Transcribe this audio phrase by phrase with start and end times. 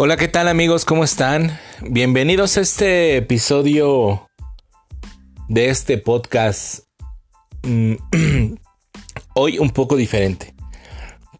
[0.00, 0.84] Hola, ¿qué tal amigos?
[0.84, 1.58] ¿Cómo están?
[1.82, 4.28] Bienvenidos a este episodio
[5.48, 6.84] de este podcast.
[7.64, 7.94] Mm,
[9.34, 10.54] hoy un poco diferente.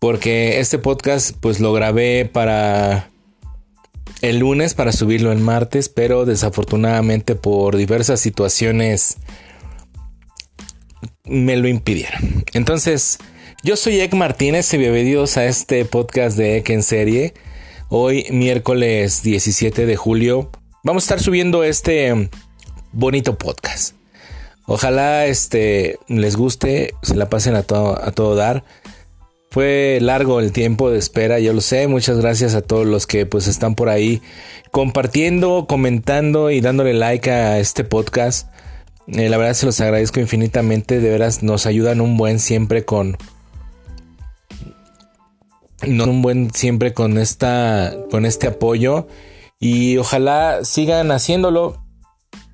[0.00, 3.10] Porque este podcast pues lo grabé para
[4.22, 9.18] el lunes para subirlo el martes, pero desafortunadamente por diversas situaciones
[11.22, 12.44] me lo impidieron.
[12.54, 13.18] Entonces,
[13.62, 17.34] yo soy Ek Martínez y bienvenidos a este podcast de Ek en serie.
[17.90, 20.50] Hoy, miércoles 17 de julio,
[20.84, 22.28] vamos a estar subiendo este
[22.92, 23.94] bonito podcast.
[24.66, 28.62] Ojalá este les guste, se la pasen a todo, a todo dar.
[29.50, 31.88] Fue largo el tiempo de espera, yo lo sé.
[31.88, 34.20] Muchas gracias a todos los que pues están por ahí
[34.70, 38.50] compartiendo, comentando y dándole like a este podcast.
[39.06, 41.00] Eh, la verdad se los agradezco infinitamente.
[41.00, 43.16] De veras nos ayudan un buen siempre con
[45.86, 49.06] un buen siempre con esta con este apoyo
[49.60, 51.82] y ojalá sigan haciéndolo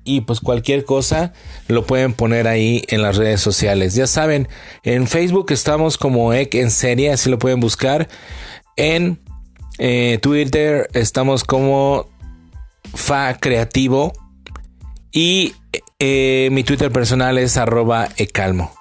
[0.03, 1.33] y pues cualquier cosa
[1.67, 3.95] lo pueden poner ahí en las redes sociales.
[3.95, 4.47] Ya saben,
[4.83, 8.07] en Facebook estamos como Ek en serie, así lo pueden buscar.
[8.77, 9.19] En
[9.79, 12.07] eh, Twitter estamos como
[12.93, 14.13] Fa Creativo
[15.11, 15.53] y
[15.99, 18.71] eh, mi Twitter personal es arroba ecalmo.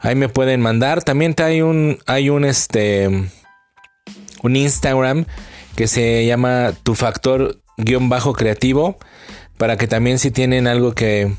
[0.00, 1.02] Ahí me pueden mandar.
[1.02, 3.30] También hay un hay un este
[4.42, 5.26] un Instagram
[5.76, 8.98] que se llama tu factor guion bajo creativo
[9.58, 11.32] para que también si tienen algo que,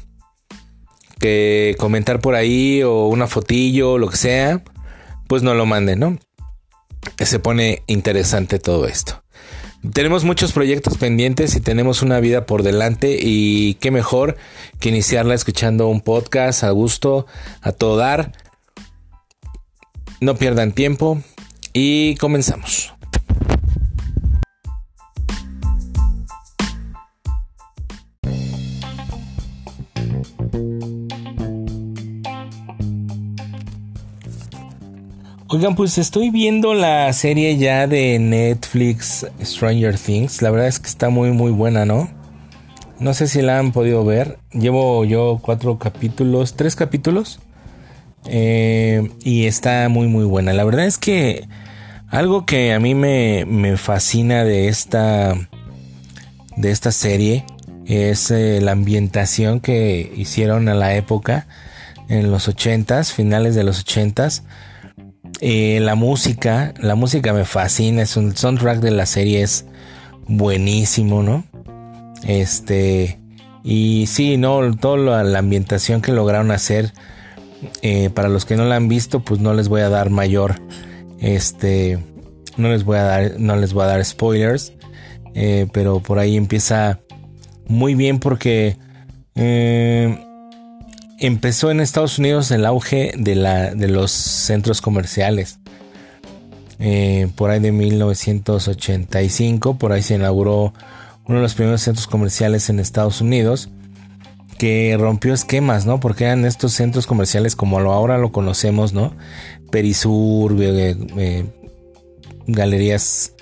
[1.19, 4.63] que comentar por ahí o una fotillo o lo que sea,
[5.27, 6.17] pues no lo manden, ¿no?
[7.19, 9.21] Se pone interesante todo esto.
[9.93, 14.35] Tenemos muchos proyectos pendientes y tenemos una vida por delante y qué mejor
[14.79, 17.27] que iniciarla escuchando un podcast a gusto,
[17.61, 18.31] a todo dar.
[20.21, 21.21] No pierdan tiempo
[21.77, 22.93] y comenzamos.
[35.49, 40.41] Oigan, pues estoy viendo la serie ya de Netflix Stranger Things.
[40.41, 42.09] La verdad es que está muy muy buena, ¿no?
[42.99, 44.39] No sé si la han podido ver.
[44.53, 47.39] Llevo yo cuatro capítulos, tres capítulos.
[48.27, 50.53] Eh, y está muy muy buena.
[50.53, 51.47] La verdad es que
[52.15, 55.35] algo que a mí me, me fascina de esta,
[56.55, 57.45] de esta serie
[57.85, 61.47] es eh, la ambientación que hicieron a la época
[62.07, 64.43] en los ochentas, finales de los ochentas
[65.41, 69.65] eh, la música, la música me fascina, es un soundtrack de la serie es
[70.27, 71.43] buenísimo, ¿no?
[72.25, 73.19] Este,
[73.63, 76.93] y sí, no, toda la, ambientación que lograron hacer,
[77.81, 80.55] eh, para los que no la han visto, pues no les voy a dar mayor,
[81.19, 81.99] este,
[82.57, 84.73] no les voy a dar, no les voy a dar spoilers,
[85.33, 86.99] eh, pero por ahí empieza
[87.67, 88.77] muy bien porque
[91.19, 95.59] empezó en Estados Unidos el auge de, la, de los centros comerciales.
[96.79, 100.73] Eh, por ahí de 1985, por ahí se inauguró
[101.25, 103.69] uno de los primeros centros comerciales en Estados Unidos
[104.57, 105.99] que rompió esquemas, ¿no?
[105.99, 109.13] Porque eran estos centros comerciales como ahora lo conocemos, ¿no?
[109.75, 111.45] Perisur, eh, eh,
[112.47, 113.33] galerías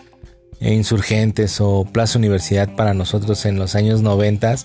[0.60, 4.56] insurgentes o Plaza Universidad para nosotros en los años 90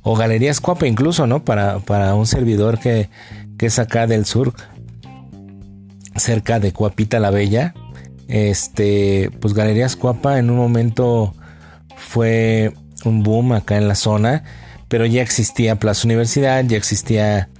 [0.00, 1.44] o Galerías Cuapa incluso, ¿no?
[1.44, 3.10] Para, un servidor que
[3.58, 4.54] es acá del sur,
[6.16, 7.74] cerca de Cuapita la Bella.
[8.28, 11.34] Este, pues Galerías Cuapa en un momento
[11.94, 12.72] fue
[13.04, 14.44] un boom acá en la zona,
[14.88, 17.50] pero ya existía Plaza Universidad, ya existía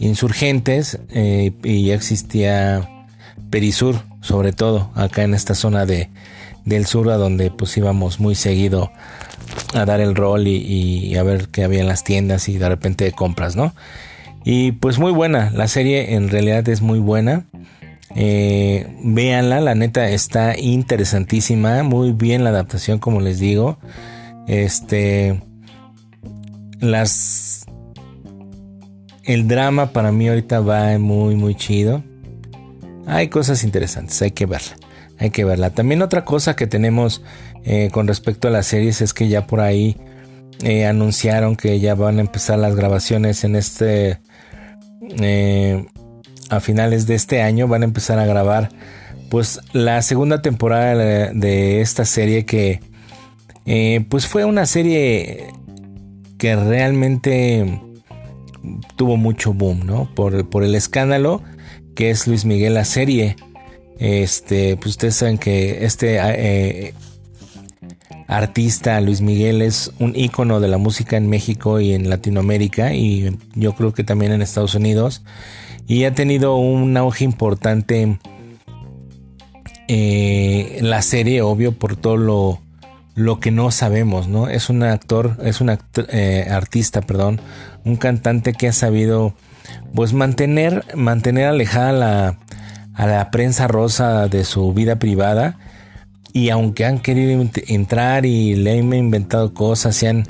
[0.00, 3.06] Insurgentes eh, y ya existía
[3.50, 6.08] Perisur, sobre todo acá en esta zona de,
[6.64, 8.90] del sur, a donde pues íbamos muy seguido
[9.74, 13.12] a dar el rol y, a ver qué había en las tiendas y de repente
[13.12, 13.74] compras, ¿no?
[14.42, 17.44] Y pues muy buena, la serie en realidad es muy buena.
[18.16, 23.78] Eh, véanla, la neta está interesantísima, muy bien la adaptación como les digo.
[24.48, 25.40] Este
[26.80, 27.66] las
[29.32, 32.02] el drama para mí ahorita va muy muy chido.
[33.06, 34.76] Hay cosas interesantes, hay que verla.
[35.18, 35.70] Hay que verla.
[35.70, 37.22] También otra cosa que tenemos
[37.64, 39.96] eh, con respecto a las series es que ya por ahí
[40.62, 44.18] eh, anunciaron que ya van a empezar las grabaciones en este
[45.20, 45.86] eh,
[46.48, 48.70] a finales de este año van a empezar a grabar
[49.30, 50.94] pues la segunda temporada
[51.32, 52.80] de esta serie que
[54.08, 55.46] pues fue una serie
[56.38, 57.80] que realmente
[58.96, 60.08] tuvo mucho boom, ¿no?
[60.14, 61.42] Por, por el escándalo
[61.94, 63.36] que es Luis Miguel la serie.
[63.98, 66.18] Este, pues ustedes saben que este
[68.30, 73.36] artista Luis Miguel es un ícono de la música en México y en Latinoamérica y
[73.54, 75.22] yo creo que también en Estados Unidos
[75.88, 78.18] y ha tenido un auge importante
[79.88, 82.60] eh, la serie obvio por todo lo,
[83.16, 87.40] lo que no sabemos no es un actor es un eh, artista perdón
[87.84, 89.34] un cantante que ha sabido
[89.94, 92.38] pues mantener mantener alejada la,
[92.94, 95.58] a la prensa rosa de su vida privada
[96.32, 100.26] y aunque han querido entrar y le han inventado cosas y han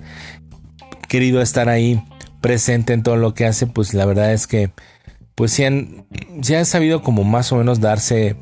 [1.09, 2.03] querido estar ahí
[2.41, 4.71] presente en todo lo que hace, pues la verdad es que
[5.35, 6.07] pues sí han,
[6.57, 8.37] han sabido como más o menos darse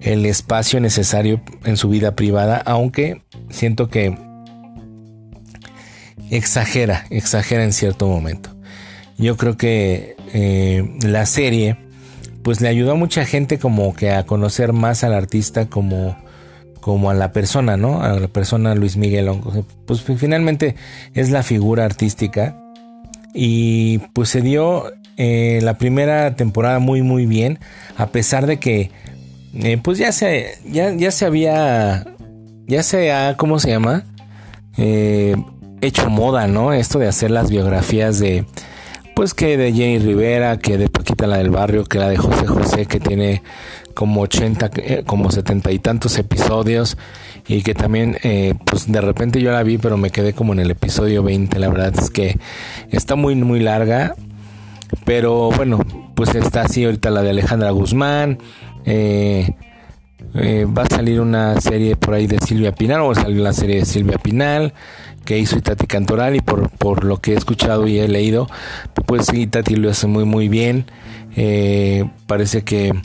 [0.00, 4.16] el espacio necesario en su vida privada, aunque siento que
[6.30, 8.49] exagera, exagera en cierto momento.
[9.20, 11.76] Yo creo que eh, la serie
[12.42, 16.16] pues le ayudó a mucha gente como que a conocer más al artista como
[16.80, 18.02] como a la persona, ¿no?
[18.02, 19.30] A la persona Luis Miguel.
[19.84, 20.74] Pues finalmente
[21.12, 22.56] es la figura artística.
[23.34, 27.58] Y pues se dio eh, la primera temporada muy muy bien.
[27.96, 28.90] A pesar de que
[29.54, 32.06] eh, pues ya se, ya, ya se había,
[32.66, 34.04] ya se ha, ¿cómo se llama?
[34.78, 35.36] Eh,
[35.80, 36.72] hecho moda, ¿no?
[36.72, 38.46] Esto de hacer las biografías de,
[39.14, 42.46] pues que de Jenny Rivera, que de Paquita la del Barrio, que la de José
[42.46, 43.42] José, que tiene
[43.94, 46.96] como 80, eh, como 70 y tantos episodios
[47.46, 50.60] y que también eh, pues de repente yo la vi pero me quedé como en
[50.60, 52.38] el episodio 20, la verdad es que
[52.90, 54.14] está muy muy larga,
[55.04, 55.80] pero bueno,
[56.14, 58.38] pues está así ahorita la de Alejandra Guzmán,
[58.86, 59.54] eh,
[60.34, 63.84] va a salir una serie por ahí de Silvia Pinal, o salir la serie de
[63.84, 64.72] Silvia Pinal
[65.30, 68.48] que hizo Itati Cantoral y por, por lo que he escuchado y he leído,
[69.06, 70.86] pues sí, Itati lo hace muy muy bien,
[72.26, 73.00] parece que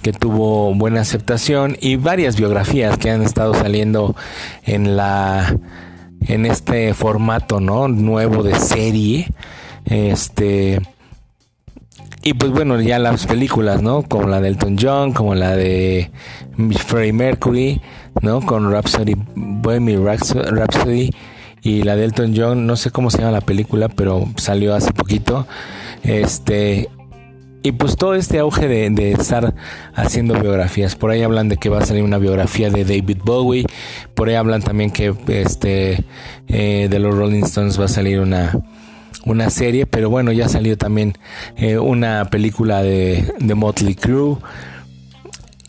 [0.00, 4.14] que tuvo buena aceptación y varias biografías que han estado saliendo
[4.62, 5.58] en la
[6.28, 9.26] en este formato no nuevo de serie
[9.86, 10.80] este
[12.22, 16.12] y pues bueno ya las películas no como la de Elton John como la de
[16.86, 17.80] Freddie Mercury
[18.22, 21.10] no con Rhapsody Bohemian Rhapsody
[21.66, 24.92] y la de Elton John no sé cómo se llama la película pero salió hace
[24.92, 25.48] poquito
[26.04, 26.88] este
[27.64, 29.56] y pues todo este auge de, estar
[29.92, 30.94] haciendo biografías.
[30.94, 33.66] Por ahí hablan de que va a salir una biografía de David Bowie.
[34.14, 36.04] Por ahí hablan también que este
[36.46, 38.56] eh, de los Rolling Stones va a salir una,
[39.24, 39.84] una serie.
[39.84, 41.14] Pero bueno, ya ha salido también
[41.56, 44.36] eh, una película de, de Motley Crue.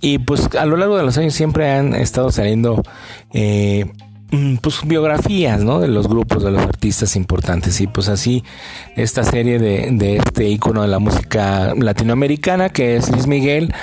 [0.01, 2.83] Y pues a lo largo de los años siempre han estado saliendo
[3.33, 3.91] eh,
[4.61, 5.79] pues biografías, ¿no?
[5.79, 7.79] De los grupos, de los artistas importantes.
[7.81, 8.43] Y pues así,
[8.95, 13.73] esta serie de, de este icono de la música latinoamericana, que es Luis Miguel,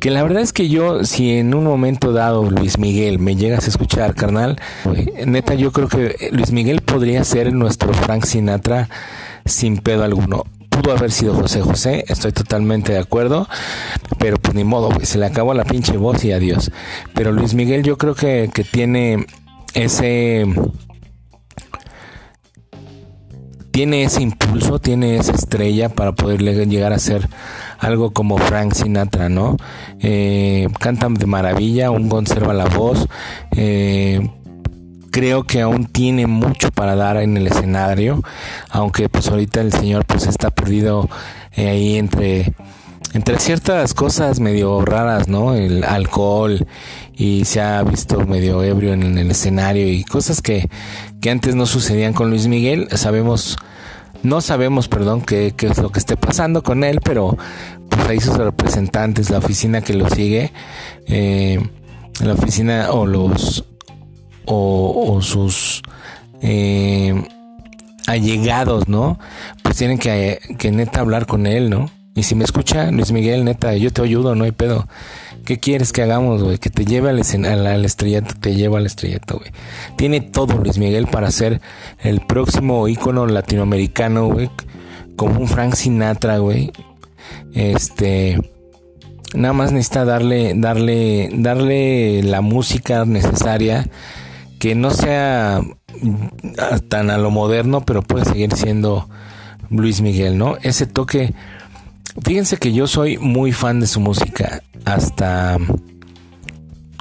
[0.00, 3.66] que la verdad es que yo, si en un momento dado, Luis Miguel, me llegas
[3.66, 4.56] a escuchar, carnal,
[5.26, 8.88] neta, yo creo que Luis Miguel podría ser nuestro Frank Sinatra
[9.44, 10.44] sin pedo alguno.
[10.68, 13.48] Pudo haber sido José José, estoy totalmente de acuerdo,
[14.18, 16.70] pero pues ni modo, se le acabó la pinche voz y adiós.
[17.14, 19.26] Pero Luis Miguel yo creo que, que tiene
[19.76, 20.46] ese
[23.70, 27.28] tiene ese impulso, tiene esa estrella para poder llegar a ser
[27.78, 29.58] algo como Frank Sinatra, ¿no?
[30.00, 33.06] Eh, canta de maravilla, aún conserva la voz.
[33.54, 34.30] Eh,
[35.10, 38.22] creo que aún tiene mucho para dar en el escenario,
[38.70, 41.10] aunque pues ahorita el señor pues está perdido
[41.52, 42.54] eh, ahí entre
[43.16, 45.54] entre ciertas cosas medio raras, ¿no?
[45.54, 46.66] El alcohol
[47.14, 50.68] y se ha visto medio ebrio en el escenario y cosas que,
[51.22, 52.88] que antes no sucedían con Luis Miguel.
[52.92, 53.56] Sabemos,
[54.22, 57.38] no sabemos, perdón, qué, qué es lo que esté pasando con él, pero
[57.88, 60.52] pues ahí sus representantes, la oficina que lo sigue,
[61.06, 61.66] eh,
[62.20, 63.64] la oficina o los
[64.44, 65.80] o, sus
[66.42, 67.14] eh,
[68.06, 69.18] allegados, ¿no?
[69.62, 71.90] Pues tienen que, que neta hablar con él, ¿no?
[72.16, 74.88] Y si me escucha Luis Miguel, neta, yo te ayudo, no hay pedo.
[75.44, 76.56] ¿Qué quieres que hagamos, güey?
[76.56, 79.52] Que te lleve al, al, estrellato, te lleva al estrellato, güey.
[79.96, 81.60] Tiene todo Luis Miguel para ser
[82.00, 84.50] el próximo ícono latinoamericano, güey.
[85.14, 86.72] Como un Frank Sinatra, güey.
[87.52, 88.40] Este.
[89.34, 93.86] Nada más necesita darle, darle, darle la música necesaria.
[94.58, 95.60] Que no sea
[96.88, 99.06] tan a lo moderno, pero puede seguir siendo
[99.68, 100.56] Luis Miguel, ¿no?
[100.62, 101.34] Ese toque
[102.24, 105.58] Fíjense que yo soy muy fan de su música, hasta...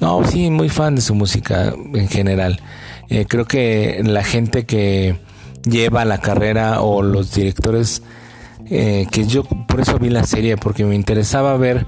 [0.01, 2.59] No, sí, muy fan de su música en general.
[3.09, 5.17] Eh, creo que la gente que
[5.63, 8.03] lleva la carrera o los directores,
[8.69, 11.85] eh, que yo por eso vi la serie, porque me interesaba ver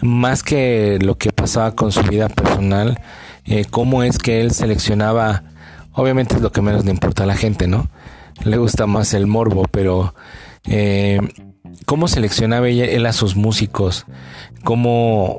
[0.00, 2.98] más que lo que pasaba con su vida personal,
[3.44, 5.44] eh, cómo es que él seleccionaba
[5.94, 7.88] Obviamente es lo que menos le importa a la gente, ¿no?
[8.44, 10.14] Le gusta más el morbo, pero
[10.66, 11.20] eh,
[11.86, 14.06] cómo seleccionaba él a sus músicos,
[14.64, 15.36] cómo,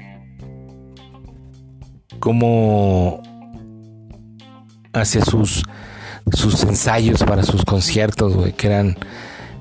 [2.19, 3.21] cómo
[4.93, 5.63] hacia sus,
[6.31, 8.97] sus ensayos para sus conciertos, güey, que eran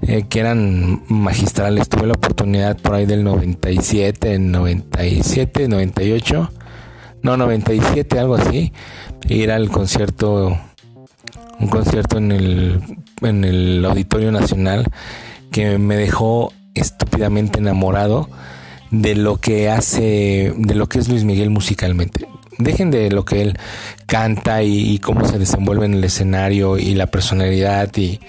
[0.06, 1.88] eh, que eran magistrales.
[1.88, 6.50] Tuve la oportunidad por ahí del 97, 97, 98,
[7.22, 8.72] no, 97, algo así,
[9.28, 10.58] ir al concierto,
[11.58, 12.82] un concierto en el,
[13.22, 14.86] en el Auditorio Nacional
[15.50, 18.28] que me dejó estúpidamente enamorado
[18.90, 22.26] de lo que hace, de lo que es Luis Miguel musicalmente.
[22.58, 23.58] Dejen de lo que él
[24.06, 28.20] canta y, cómo se desenvuelve en el escenario y la personalidad y,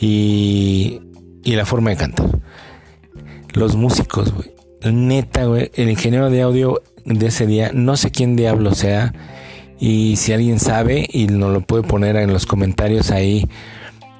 [0.00, 1.00] y,
[1.44, 2.26] y la forma de cantar.
[3.52, 4.50] Los músicos, güey.
[4.90, 5.70] Neta, güey.
[5.74, 9.12] El ingeniero de audio de ese día, no sé quién diablo sea.
[9.78, 13.46] Y si alguien sabe y nos lo puede poner en los comentarios ahí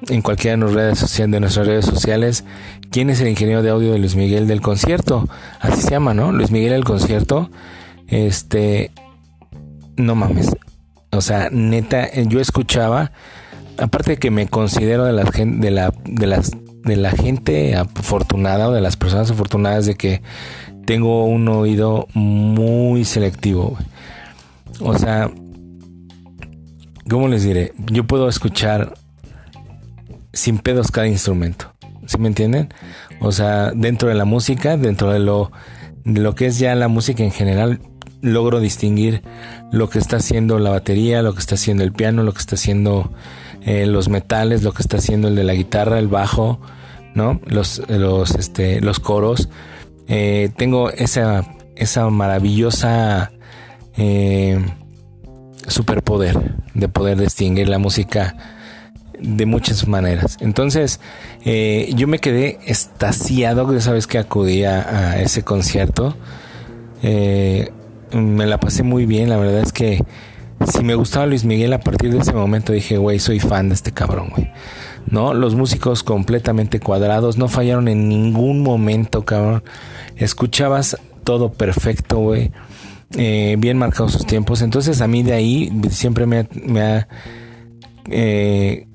[0.07, 2.43] en cualquiera de, nuestras redes sociales, de nuestras redes sociales,
[2.91, 5.27] quién es el ingeniero de audio de Luis Miguel del concierto.
[5.59, 6.31] Así se llama, ¿no?
[6.31, 7.49] Luis Miguel del concierto.
[8.07, 8.91] Este,
[9.95, 10.51] no mames.
[11.11, 13.11] O sea, neta, yo escuchaba,
[13.77, 16.27] aparte de que me considero de la, de la, de
[16.83, 20.21] de la gente afortunada o de las personas afortunadas de que
[20.85, 23.77] tengo un oído muy selectivo.
[24.79, 25.29] O sea,
[27.09, 27.73] ¿cómo les diré?
[27.91, 28.93] Yo puedo escuchar
[30.31, 31.73] sin pedos cada instrumento.
[32.07, 32.73] ¿Sí me entienden?
[33.19, 35.51] O sea, dentro de la música, dentro de lo,
[36.05, 37.81] de lo que es ya la música en general,
[38.21, 39.21] logro distinguir
[39.71, 42.55] lo que está haciendo la batería, lo que está haciendo el piano, lo que está
[42.55, 43.11] haciendo
[43.61, 46.59] eh, los metales, lo que está haciendo el de la guitarra, el bajo,
[47.13, 47.41] ¿no?
[47.45, 49.49] Los, los, este, los coros.
[50.07, 51.43] Eh, tengo esa,
[51.75, 53.31] esa maravillosa
[53.97, 54.65] eh,
[55.67, 58.56] superpoder de poder distinguir la música
[59.19, 60.37] de muchas maneras.
[60.39, 60.99] Entonces,
[61.45, 66.15] eh, yo me quedé estasiado esa vez que acudí a, ese concierto.
[67.01, 70.03] me la pasé muy bien, la verdad es que
[70.71, 73.75] si me gustaba Luis Miguel a partir de ese momento dije, güey, soy fan de
[73.75, 74.49] este cabrón, güey.
[75.09, 75.33] ¿no?
[75.33, 79.63] Los músicos completamente cuadrados, no fallaron en ningún momento, cabrón.
[80.15, 82.51] Escuchabas todo perfecto, güey.
[83.15, 84.61] Eh, bien marcados sus tiempos.
[84.61, 86.39] Entonces a mí de ahí siempre me
[86.81, 87.07] ha,
[88.09, 88.86] eh,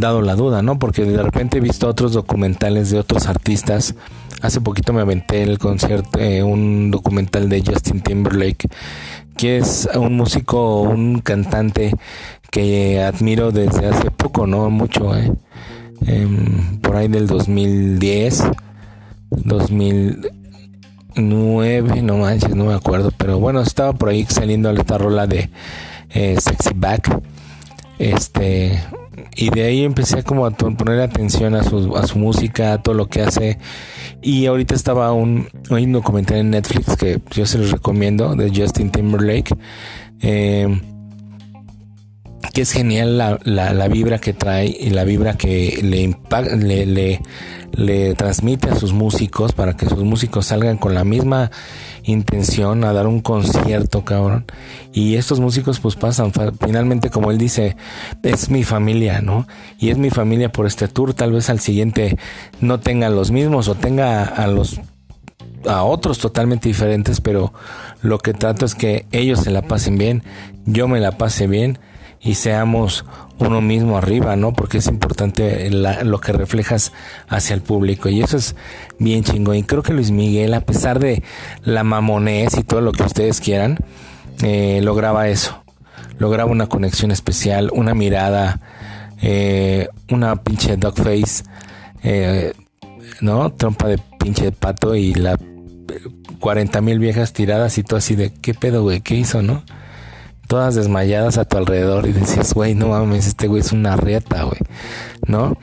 [0.00, 0.78] dado la duda, ¿no?
[0.78, 3.94] Porque de repente he visto otros documentales de otros artistas.
[4.40, 8.68] Hace poquito me aventé el concierto, eh, un documental de Justin Timberlake,
[9.36, 11.94] que es un músico, un cantante
[12.50, 15.32] que admiro desde hace poco, no mucho, eh.
[16.06, 18.44] em, por ahí del 2010,
[19.30, 25.50] 2009, no manches, no me acuerdo, pero bueno, estaba por ahí saliendo esta rola de
[26.10, 27.20] eh, Sexy Back,
[27.98, 28.80] este,
[29.34, 32.94] y de ahí empecé como a poner atención a su, a su música, a todo
[32.94, 33.58] lo que hace.
[34.22, 38.90] Y ahorita estaba un, un documental en Netflix que yo se los recomiendo, de Justin
[38.90, 39.54] Timberlake.
[40.20, 40.80] Eh,
[42.52, 46.14] que es genial la, la, vibra que trae y la vibra que le,
[46.56, 47.20] le, le,
[47.72, 51.50] le, transmite a sus músicos para que sus músicos salgan con la misma
[52.04, 54.44] intención a dar un concierto, cabrón.
[54.92, 57.76] Y estos músicos pues pasan, finalmente como él dice,
[58.22, 59.46] es mi familia, ¿no?
[59.78, 62.18] Y es mi familia por este tour, tal vez al siguiente
[62.60, 64.80] no tenga los mismos o tenga a los
[65.66, 67.52] a otros totalmente diferentes, pero
[68.00, 70.24] lo que trato es que ellos se la pasen bien,
[70.64, 71.78] yo me la pase bien
[72.20, 73.04] y seamos
[73.42, 74.52] uno mismo arriba, ¿no?
[74.52, 76.92] Porque es importante lo que reflejas
[77.28, 78.56] hacia el público y eso es
[78.98, 79.56] bien chingón.
[79.56, 81.22] Y creo que Luis Miguel, a pesar de
[81.64, 83.78] la mamonés y todo lo que ustedes quieran,
[84.42, 85.62] eh, lograba eso.
[86.18, 88.60] Lograba una conexión especial, una mirada,
[89.20, 91.44] eh, una pinche dog face,
[92.02, 92.52] eh,
[93.20, 93.52] ¿no?
[93.52, 95.38] Trompa de pinche pato y la
[96.40, 99.00] 40 mil viejas tiradas y todo así de, ¿qué pedo, güey?
[99.00, 99.62] ¿Qué hizo, no?
[100.52, 104.42] Todas desmayadas a tu alrededor y decías, güey, no mames, este güey es una rieta,
[104.42, 104.58] güey,
[105.26, 105.56] ¿no?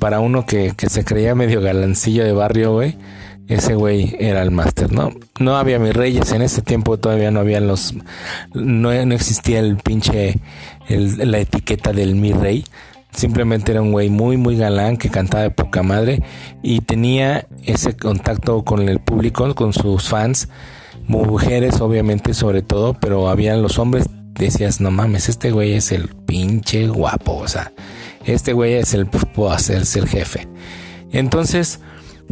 [0.00, 2.98] Para uno que, que se creía medio galancillo de barrio, güey,
[3.46, 5.10] ese güey era el máster, ¿no?
[5.38, 7.94] No había mis reyes, en ese tiempo todavía no había los,
[8.54, 10.40] no, no existía el pinche,
[10.88, 12.64] la etiqueta del mi rey,
[13.12, 16.24] simplemente era un güey muy, muy galán que cantaba de poca madre
[16.60, 20.48] y tenía ese contacto con el público, con sus fans,
[21.06, 24.06] mujeres obviamente sobre todo, pero había los hombres
[24.38, 27.72] decías, no mames, este güey es el pinche guapo, o sea,
[28.24, 30.48] este güey es el, puedo hacerse el jefe.
[31.12, 31.80] Entonces,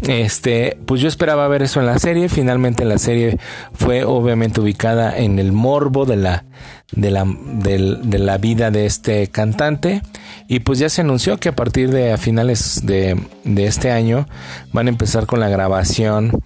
[0.00, 2.28] Este, pues yo esperaba ver eso en la serie.
[2.28, 3.38] Finalmente la serie
[3.74, 6.44] fue obviamente ubicada en el morbo de la,
[6.92, 10.02] de la, de, la vida de este cantante.
[10.48, 14.26] Y pues ya se anunció que a partir de a finales de, de este año
[14.72, 16.42] van a empezar con la grabación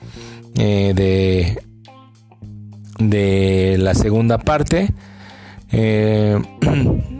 [0.56, 1.62] eh, de,
[2.98, 4.92] de la segunda parte.
[5.72, 6.38] Eh,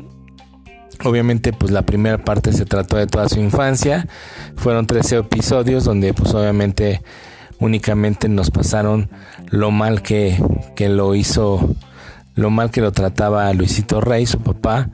[1.05, 4.09] Obviamente, pues la primera parte se trató de toda su infancia.
[4.57, 7.03] Fueron 13 episodios donde, pues obviamente,
[7.61, 9.11] únicamente nos pasaron
[9.51, 10.43] lo mal que,
[10.75, 11.77] que lo hizo,
[12.35, 14.89] lo mal que lo trataba Luisito Rey, su papá.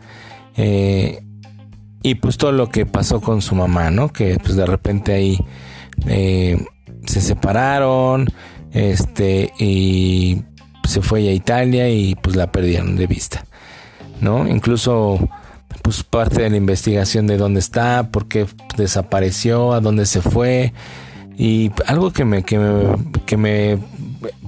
[0.56, 1.23] Eh,
[2.02, 4.12] y pues todo lo que pasó con su mamá, ¿no?
[4.12, 5.38] Que pues de repente ahí
[6.06, 6.62] eh,
[7.06, 8.26] se separaron,
[8.73, 10.42] este, y
[10.88, 13.44] se fue a Italia y pues la perdieron de vista,
[14.20, 14.46] ¿no?
[14.48, 15.18] Incluso
[15.82, 18.46] pues parte de la investigación de dónde está, por qué
[18.76, 20.72] desapareció, a dónde se fue.
[21.36, 23.78] Y algo que me, que me,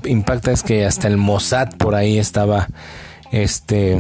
[0.04, 2.68] impacta es que hasta el Mossad por ahí estaba,
[3.32, 3.98] este,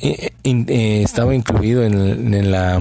[0.00, 2.80] eh, estaba incluido en, en, la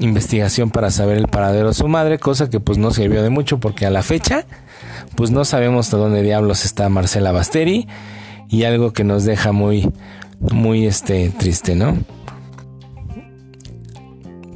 [0.00, 3.58] investigación para saber el paradero de su madre, cosa que pues no sirvió de mucho
[3.58, 4.44] porque a la fecha,
[5.16, 7.88] pues no sabemos de dónde diablos está Marcela Basteri
[8.48, 9.90] y algo que nos deja muy,
[10.40, 11.96] muy este, triste, ¿no?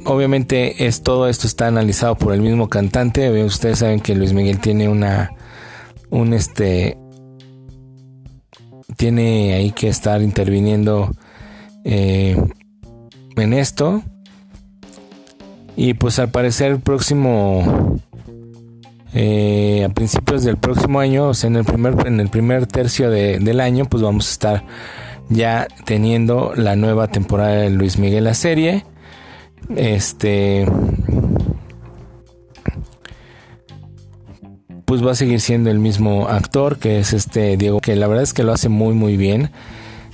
[0.05, 3.43] Obviamente es todo esto está analizado por el mismo cantante.
[3.43, 5.31] Ustedes saben que Luis Miguel tiene una
[6.09, 6.97] un este
[8.97, 11.09] tiene ahí que estar interviniendo
[11.83, 12.37] eh,
[13.35, 14.03] en esto
[15.75, 17.92] y pues al parecer el próximo
[19.13, 23.11] eh, a principios del próximo año o sea en el primer en el primer tercio
[23.11, 24.63] del año pues vamos a estar
[25.29, 28.85] ya teniendo la nueva temporada de Luis Miguel la serie.
[29.75, 30.65] Este
[34.85, 38.23] pues va a seguir siendo el mismo actor que es este Diego, que la verdad
[38.23, 39.51] es que lo hace muy muy bien.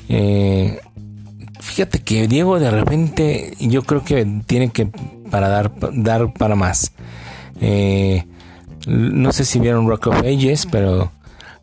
[0.07, 0.79] Eh,
[1.59, 4.87] fíjate que Diego de repente yo creo que tiene que
[5.29, 6.91] para dar, dar para más.
[7.61, 8.25] Eh,
[8.89, 11.11] no sé si vieron Rock of Ages, pero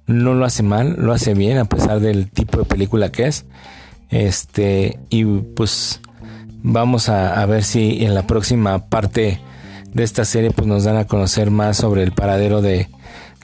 [0.07, 3.45] no lo hace mal, lo hace bien a pesar del tipo de película que es.
[4.11, 6.01] Este, y pues
[6.63, 9.41] vamos a, ver si en la próxima parte
[9.93, 12.89] de esta serie pues nos dan a conocer más sobre el paradero de,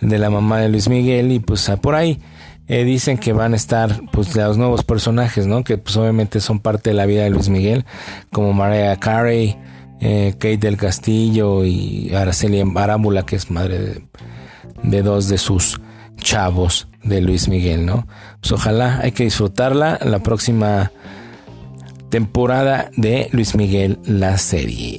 [0.00, 2.20] de la mamá de Luis Miguel y pues por ahí
[2.68, 5.64] eh, dicen que van a estar pues los nuevos personajes, ¿no?
[5.64, 7.84] Que pues obviamente son parte de la vida de Luis Miguel,
[8.30, 9.56] como Mariah Carey,
[10.04, 14.02] eh, Kate del Castillo y Araceli Arámbula, que es madre
[14.82, 15.80] de, dos de sus
[16.16, 18.08] chavos de Luis Miguel, ¿no?
[18.40, 20.90] Pues ojalá hay que disfrutarla la próxima
[22.10, 24.98] temporada de Luis Miguel, la serie.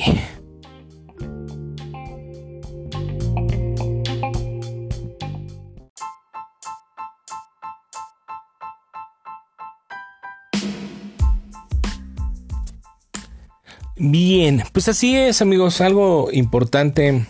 [14.06, 17.26] Bien, pues así es amigos, algo importante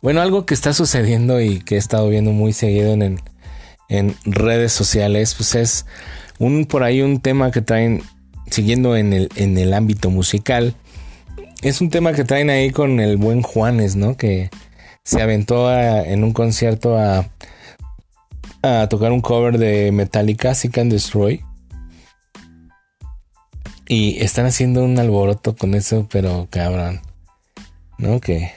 [0.00, 3.20] bueno, algo que está sucediendo y que he estado viendo muy seguido en,
[3.88, 5.86] en redes sociales, pues es
[6.38, 8.02] un por ahí un tema que traen
[8.50, 10.74] siguiendo en el, en el ámbito musical.
[11.62, 14.18] Es un tema que traen ahí con el buen Juanes, ¿no?
[14.18, 14.50] Que
[15.02, 17.30] se aventó en un concierto a,
[18.60, 21.42] a tocar un cover de Metallica, Seek and Destroy.
[23.86, 27.00] Y están haciendo un alboroto con eso, pero cabrón.
[27.98, 28.20] ¿No?
[28.20, 28.52] Que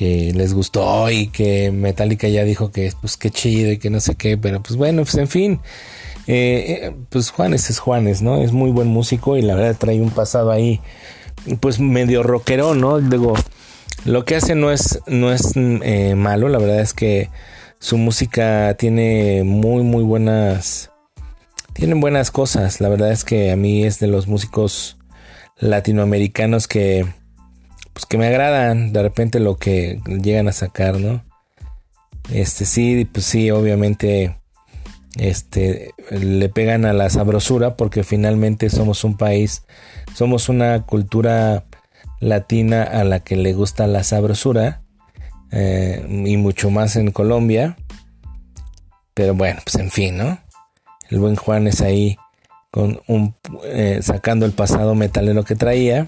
[0.00, 4.00] que les gustó y que Metallica ya dijo que pues qué chido y que no
[4.00, 5.60] sé qué, pero pues bueno, pues en fin,
[6.26, 8.42] eh, eh, pues Juanes es Juanes, ¿no?
[8.42, 10.80] Es muy buen músico y la verdad trae un pasado ahí
[11.60, 12.98] pues medio rockero, ¿no?
[12.98, 13.34] Digo,
[14.06, 17.28] lo que hace no es, no es eh, malo, la verdad es que
[17.78, 20.89] su música tiene muy, muy buenas,
[21.72, 24.98] tienen buenas cosas, la verdad es que a mí es de los músicos
[25.58, 27.06] latinoamericanos que
[27.92, 31.24] pues que me agradan de repente lo que llegan a sacar, ¿no?
[32.32, 34.36] Este sí, pues sí, obviamente
[35.16, 39.64] este le pegan a la sabrosura porque finalmente somos un país,
[40.14, 41.64] somos una cultura
[42.20, 44.82] latina a la que le gusta la sabrosura
[45.50, 47.76] eh, y mucho más en Colombia.
[49.14, 50.38] Pero bueno, pues en fin, ¿no?
[51.10, 52.16] El buen Juan es ahí
[52.70, 56.06] con un eh, sacando el pasado metalero que traía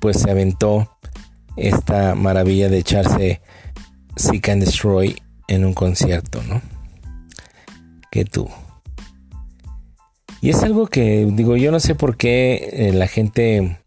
[0.00, 0.90] pues se aventó
[1.56, 3.40] esta maravilla de echarse
[4.16, 6.60] Seek and Destroy en un concierto, ¿no?
[8.10, 8.48] Que tú.
[10.40, 13.78] Y es algo que, digo, yo no sé por qué eh, la gente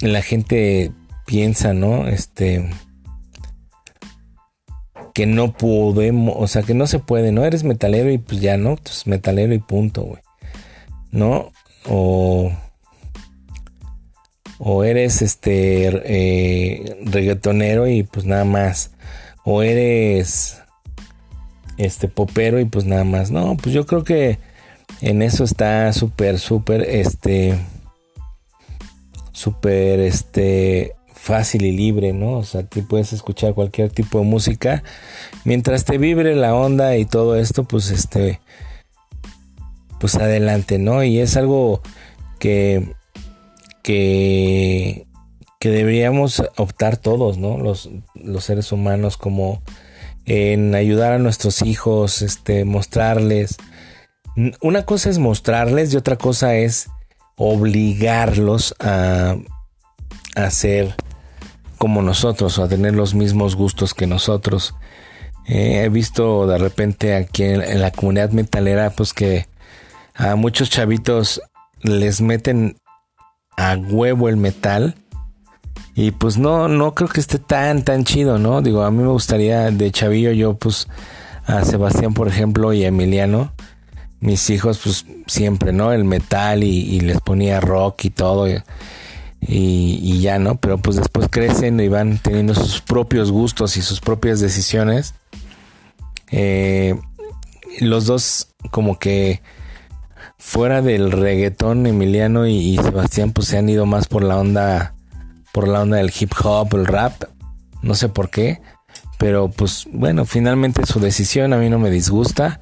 [0.00, 0.92] la gente
[1.24, 2.08] piensa, ¿no?
[2.08, 2.68] Este
[5.14, 7.44] que no podemos, o sea, que no se puede, ¿no?
[7.44, 8.76] Eres metalero y pues ya, ¿no?
[8.76, 10.22] Pues metalero y punto, güey.
[11.10, 11.52] ¿No?
[11.88, 12.50] O
[14.64, 18.92] o eres este eh, reggaetonero y pues nada más
[19.44, 20.62] o eres
[21.78, 24.38] este popero y pues nada más no pues yo creo que
[25.00, 27.58] en eso está súper súper este
[29.32, 34.82] súper este fácil y libre no o sea tú puedes escuchar cualquier tipo de música
[35.44, 38.40] mientras te vibre la onda y todo esto pues este
[40.00, 41.80] pues adelante no y es algo
[42.40, 42.94] que
[43.82, 45.06] que,
[45.58, 47.58] que deberíamos optar todos, ¿no?
[47.58, 49.62] Los, los seres humanos como
[50.24, 53.56] en ayudar a nuestros hijos, este, mostrarles.
[54.62, 56.88] Una cosa es mostrarles y otra cosa es
[57.36, 59.36] obligarlos a,
[60.50, 60.94] ser
[61.82, 64.76] como nosotros o a tener los mismos gustos que nosotros.
[65.48, 69.48] Eh, he visto de repente aquí en, la comunidad metalera pues que
[70.14, 71.42] a muchos chavitos
[71.80, 72.76] les meten
[73.56, 74.94] a huevo el metal.
[75.96, 78.62] Y pues no, no creo que esté tan, tan chido, ¿no?
[78.62, 80.86] Digo, a mí me gustaría de chavillo, yo pues
[81.46, 83.52] a Sebastián, por ejemplo, y a Emiliano,
[84.20, 85.92] mis hijos, pues siempre, ¿no?
[85.92, 88.46] El metal y, les ponía rock y todo.
[89.48, 90.56] Ya, ¿no?
[90.56, 95.14] Pero pues después crecen y van teniendo sus propios gustos y sus propias decisiones.
[96.30, 96.94] Eh,
[97.80, 99.42] los dos como que
[100.38, 104.94] fuera del reggaetón, Emiliano y, Sebastián pues se han ido más por la onda,
[105.52, 107.24] por la onda del hip hop, el rap,
[107.82, 108.60] no sé por qué,
[109.18, 112.60] pero pues bueno, finalmente su decisión a mí no me disgusta,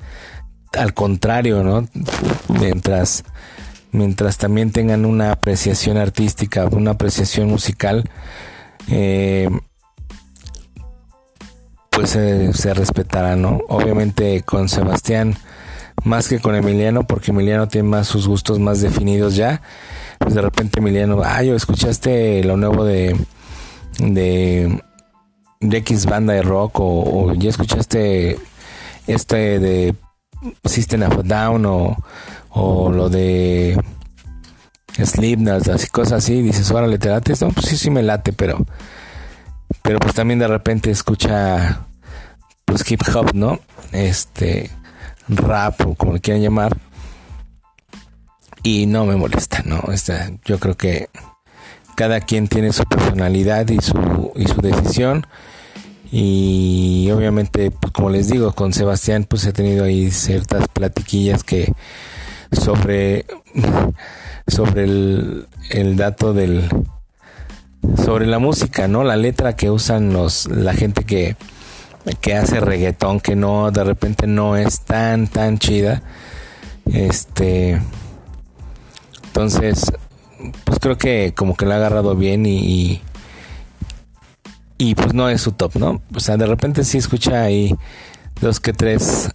[0.72, 1.88] al contrario, ¿no?
[2.48, 3.24] Mientras,
[3.92, 8.08] mientras también tengan una apreciación artística, una apreciación musical,
[8.88, 9.48] eh,
[11.90, 13.60] pues se respetará, ¿no?
[13.68, 15.36] Obviamente con Sebastián
[16.04, 19.62] más que con Emiliano, porque Emiliano tiene más sus gustos más definidos ya.
[20.18, 23.16] Pues de repente Emiliano, ah, escuchaste lo nuevo de,
[23.98, 24.82] de,
[25.60, 28.38] X banda de rock, o, ya escuchaste
[29.06, 29.94] este de
[30.64, 31.96] System of Down, o,
[32.50, 33.80] o lo de
[34.96, 37.34] Slipknot, así cosas así, dices, órale, ¿te late?
[37.40, 38.64] No, pues sí, sí me late, pero,
[39.82, 41.80] pero pues también de repente escucha,
[42.64, 43.60] pues hip hop, ¿no?
[43.92, 44.70] Este,
[45.28, 46.76] rap o como le quieran llamar.
[48.62, 49.82] Y no me molesta, ¿no?
[49.90, 51.08] Este, yo creo que
[51.96, 55.26] cada quien tiene su personalidad y su, y su decisión.
[56.12, 61.72] Y obviamente, pues como les digo, con Sebastián pues he tenido ahí ciertas platiquillas que
[62.52, 63.26] sobre,
[64.46, 66.68] sobre el, el dato del
[68.04, 69.04] sobre la música, ¿no?
[69.04, 71.36] La letra que usan los la gente que
[72.20, 76.02] que hace reggaetón que no de repente no es tan tan chida
[76.86, 77.80] este
[79.24, 79.92] entonces
[80.64, 83.02] pues creo que como que lo ha agarrado bien y,
[84.78, 87.76] y, pues no es su top no o sea de repente sí escucha ahí
[88.40, 89.30] dos que tres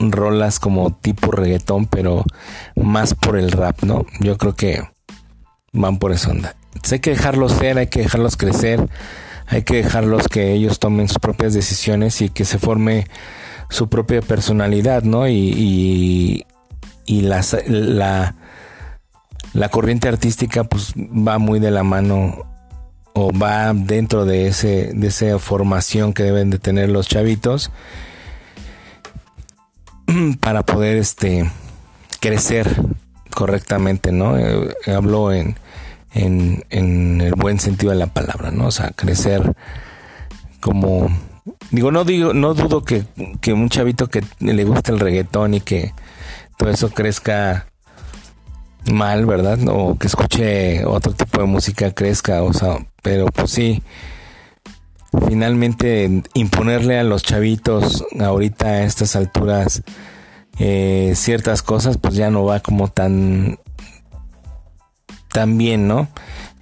[0.00, 2.24] rolas como tipo reggaetón pero
[2.74, 4.82] más por el rap no yo creo que
[5.72, 6.56] van por esa onda.
[6.90, 8.88] Hay que dejarlos ser hay que dejarlos crecer
[9.46, 13.06] hay que dejarlos que ellos tomen sus propias decisiones y que se forme
[13.68, 15.28] su propia personalidad, ¿no?
[15.28, 16.44] Y,
[17.06, 17.42] y, la,
[19.52, 22.46] la corriente artística pues va muy de la mano
[23.14, 27.72] o va dentro de ese de esa formación que deben de tener los chavitos
[30.40, 31.50] para poder este
[32.20, 32.68] crecer
[33.34, 34.36] correctamente, ¿no?
[34.38, 35.56] Eh, hablo en
[36.12, 38.66] en, en el buen sentido de la palabra, ¿no?
[38.66, 39.54] O sea, crecer
[40.60, 41.08] como
[41.70, 43.04] digo no digo no dudo que,
[43.40, 45.94] que un chavito que le guste el reggaetón y que
[46.58, 47.66] todo eso crezca
[48.90, 53.82] mal verdad o que escuche otro tipo de música crezca o sea pero pues sí
[55.28, 59.82] finalmente imponerle a los chavitos ahorita a estas alturas
[60.58, 63.58] eh, ciertas cosas pues ya no va como tan
[65.32, 66.08] también, ¿no?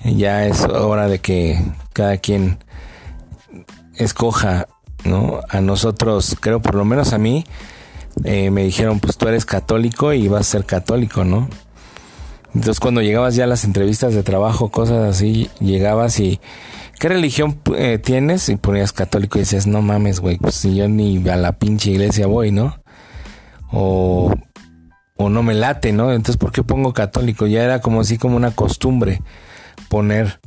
[0.04, 1.58] Ya es hora de que
[1.92, 2.58] cada quien
[3.96, 4.68] escoja,
[5.04, 5.40] ¿no?
[5.48, 7.44] A nosotros, creo por lo menos a mí,
[8.24, 11.48] eh, me dijeron, pues tú eres católico y vas a ser católico, ¿no?
[12.54, 16.40] Entonces cuando llegabas ya a las entrevistas de trabajo, cosas así, llegabas y,
[16.98, 18.48] ¿qué religión eh, tienes?
[18.48, 21.90] Y ponías católico y decías, no mames, güey, pues si yo ni a la pinche
[21.90, 22.80] iglesia voy, ¿no?
[23.70, 24.32] O
[25.18, 26.12] o no me late, ¿no?
[26.12, 27.46] Entonces, ¿por qué pongo católico?
[27.46, 29.20] Ya era como así como una costumbre
[29.88, 30.40] poner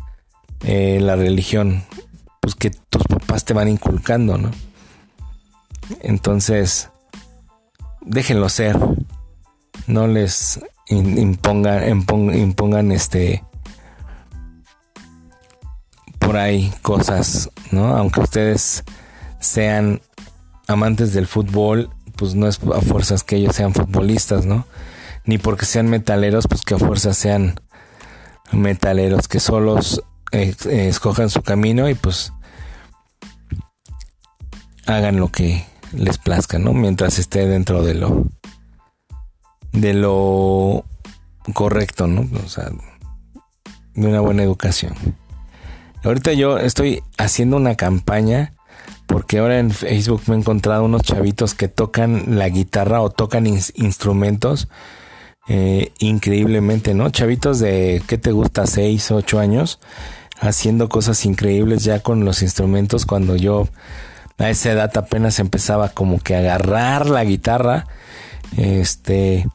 [0.64, 1.84] eh, la religión
[2.40, 4.50] pues que tus papás te van inculcando, ¿no?
[6.00, 6.90] Entonces,
[8.02, 8.78] déjenlo ser.
[9.88, 13.44] No les impongan, impongan este
[16.22, 17.98] por ahí cosas, ¿no?
[17.98, 18.84] Aunque ustedes
[19.40, 20.02] sean
[20.68, 24.66] amantes del fútbol, pues no es a fuerzas que ellos sean futbolistas, ¿no?
[25.26, 27.60] Ni porque sean metaleros, pues que a fuerzas sean
[28.52, 32.32] metaleros, que solos eh, eh, escojan su camino y pues
[34.86, 36.74] hagan lo que les plazca, ¿no?
[36.74, 38.28] Mientras esté dentro de lo
[39.74, 40.86] de lo
[41.54, 42.28] correcto, ¿no?
[42.46, 42.70] O sea,
[43.96, 44.94] de una buena educación.
[46.04, 48.54] Ahorita yo estoy haciendo una campaña
[49.06, 53.46] porque ahora en Facebook me he encontrado unos chavitos que tocan la guitarra o tocan
[53.46, 54.68] instrumentos
[55.48, 57.10] eh, increíblemente, ¿no?
[57.10, 58.68] Chavitos de, ¿qué te gusta?
[58.68, 59.80] 6, 8 años,
[60.40, 63.68] haciendo cosas increíbles ya con los instrumentos cuando yo
[64.38, 67.88] a esa edad apenas empezaba como que a agarrar la guitarra,
[68.58, 69.48] este,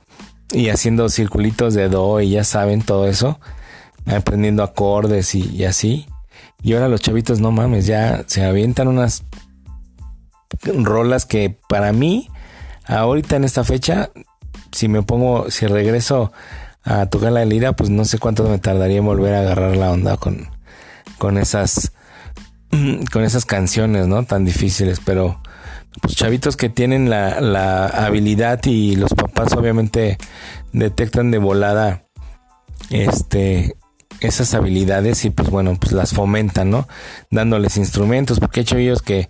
[0.53, 3.41] y haciendo circulitos de do y ya saben todo eso,
[4.07, 6.07] aprendiendo acordes y, así.
[6.67, 9.23] Y ahora los chavitos, no mames, ya se avientan unas
[10.65, 12.29] rolas que para mí,
[12.87, 14.11] ahorita en esta fecha,
[14.73, 16.33] si me pongo, si regreso
[16.83, 19.93] a tocar la lira, pues no sé cuánto me tardaría en volver a agarrar la
[19.93, 20.49] onda con,
[21.19, 21.93] con esas
[23.13, 24.25] con esas canciones, ¿no?
[24.25, 25.41] Tan difíciles, pero
[26.03, 30.19] pues chavitos que tienen la, la habilidad y los papás obviamente
[30.73, 32.07] detectan de volada
[32.91, 33.77] este
[34.21, 36.89] esas habilidades y pues bueno, pues las fomentan, ¿no?
[37.31, 39.29] Dándoles instrumentos, porque he hecho ellos que,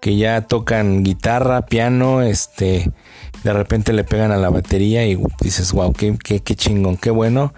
[0.00, 2.90] que ya tocan guitarra, piano, este,
[3.44, 7.10] de repente le pegan a la batería y dices, wow, qué, qué, qué chingón, qué
[7.10, 7.54] bueno.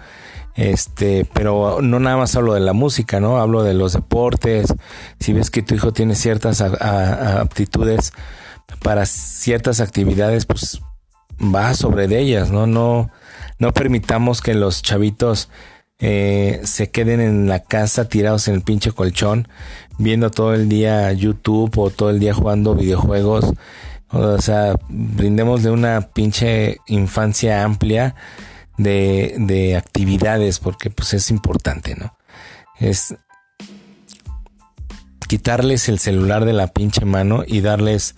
[0.55, 3.39] Este, pero no nada más hablo de la música, ¿no?
[3.39, 4.73] Hablo de los deportes.
[5.19, 8.11] Si ves que tu hijo tiene ciertas aptitudes
[8.83, 10.81] para ciertas actividades, pues
[11.41, 12.67] va sobre de ellas, ¿no?
[12.67, 13.09] No,
[13.57, 15.49] no permitamos que los chavitos
[15.99, 19.47] eh, se queden en la casa tirados en el pinche colchón,
[19.97, 23.53] viendo todo el día YouTube o todo el día jugando videojuegos.
[24.11, 28.15] O sea, brindemos de una pinche infancia amplia
[28.77, 32.17] de, de actividades, porque pues es importante, ¿no?
[32.79, 33.15] Es
[35.27, 38.15] quitarles el celular de la pinche mano y darles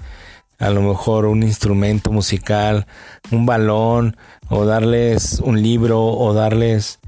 [0.59, 2.85] a lo mejor un instrumento musical,
[3.31, 4.15] un balón,
[4.47, 6.99] o darles un libro, o darles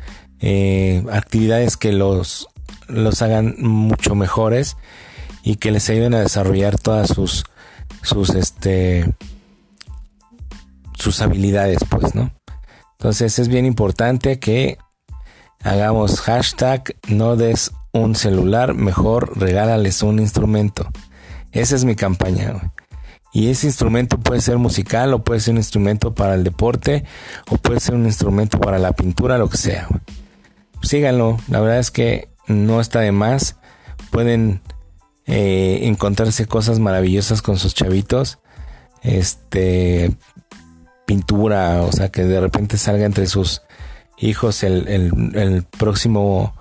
[0.45, 2.49] eh, actividades que los,
[2.89, 4.75] los hagan mucho mejores
[5.41, 7.45] y que les ayuden a desarrollar todas sus,
[8.01, 9.13] sus, este,
[10.99, 12.33] sus habilidades, pues, ¿no?
[12.97, 14.77] Entonces es bien importante que
[15.61, 20.89] hagamos hashtag no des un celular, mejor regálales un instrumento.
[21.53, 22.73] Esa es mi campaña.
[23.31, 27.05] Y ese instrumento puede ser musical o puede ser un instrumento para el deporte
[27.49, 29.87] o puede ser un instrumento para la pintura, lo que sea.
[30.83, 33.55] Síganlo, la verdad es que no está de más.
[34.11, 34.61] Pueden
[35.25, 38.39] eh, encontrarse cosas maravillosas con sus chavitos.
[39.01, 40.15] Este,
[41.05, 43.61] pintura, o sea, que de repente salga entre sus
[44.17, 46.53] hijos el, próximo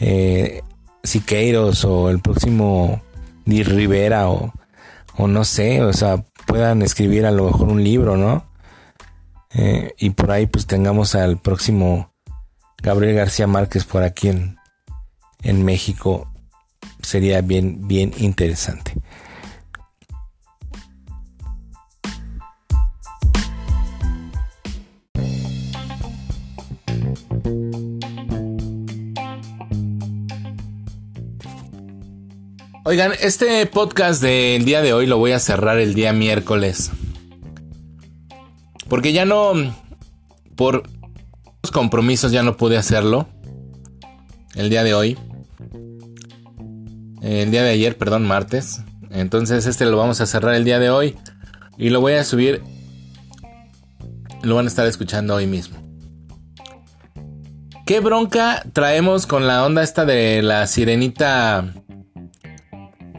[0.00, 0.62] eh,
[1.02, 3.02] Siqueiros o el próximo
[3.44, 4.52] Di Rivera o,
[5.16, 8.46] o, no sé, o sea, puedan escribir a lo mejor un libro, ¿no?
[9.54, 12.12] Eh, y por ahí pues tengamos al próximo
[12.86, 14.58] Gabriel García Márquez por aquí en,
[15.42, 16.32] en México.
[17.02, 18.94] Sería bien, bien interesante.
[32.84, 36.92] Oigan, este podcast del día de hoy lo voy a cerrar el día miércoles.
[38.88, 39.54] Porque ya no,
[40.54, 40.84] por
[41.76, 43.28] compromisos ya no pude hacerlo.
[44.54, 45.18] El día de hoy.
[47.20, 48.80] El día de ayer, perdón, martes.
[49.10, 51.18] Entonces este lo vamos a cerrar el día de hoy.
[51.76, 52.62] Y lo voy a subir.
[54.42, 55.76] Lo van a estar escuchando hoy mismo.
[57.84, 61.74] ¿Qué bronca traemos con la onda esta de la sirenita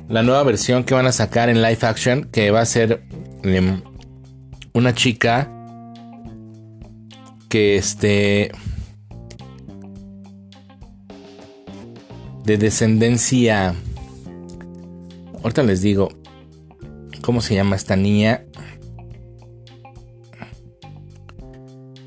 [0.10, 3.04] la nueva versión que van a sacar en live action, que va a ser
[3.44, 3.84] em,
[4.74, 5.57] una chica
[7.50, 8.52] que este
[12.44, 13.76] de descendencia
[15.42, 16.10] ahorita les digo
[17.22, 18.44] cómo se llama esta niña.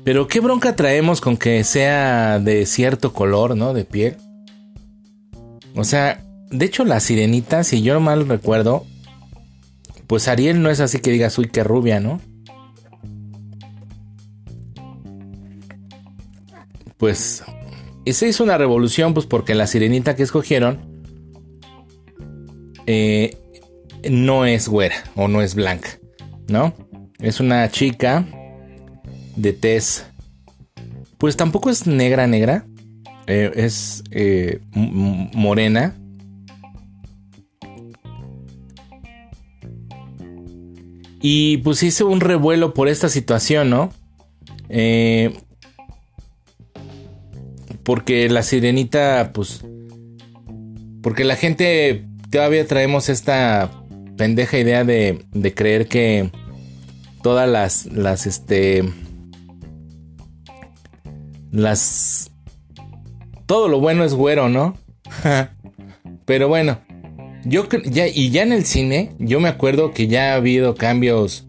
[0.03, 4.17] Pero qué bronca traemos con que sea de cierto color no de piel.
[5.75, 8.85] O sea, de hecho la sirenita, si yo mal recuerdo,
[10.07, 12.19] pues Ariel no es así que digas, uy, qué rubia, ¿no?
[17.01, 17.43] Pues
[18.05, 21.01] esa hizo una revolución, pues porque la sirenita que escogieron
[22.85, 23.35] eh,
[24.07, 25.97] no es güera o no es blanca,
[26.47, 26.75] ¿no?
[27.17, 28.27] Es una chica
[29.35, 30.05] de tez,
[31.17, 32.67] pues tampoco es negra, negra,
[33.25, 35.97] eh, es eh, morena.
[41.19, 43.91] Y pues hizo un revuelo por esta situación, ¿no?
[44.69, 45.35] Eh,
[47.91, 49.65] porque la sirenita, pues...
[51.03, 53.69] Porque la gente todavía traemos esta
[54.15, 56.31] pendeja idea de, de creer que
[57.21, 58.85] todas las, las, este...
[61.51, 62.31] Las...
[63.45, 64.77] Todo lo bueno es güero, ¿no?
[66.25, 66.79] Pero bueno,
[67.43, 71.45] yo ya, y ya en el cine, yo me acuerdo que ya ha habido cambios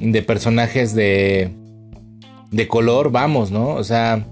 [0.00, 1.52] de personajes de,
[2.50, 3.68] de color, vamos, ¿no?
[3.68, 4.26] O sea,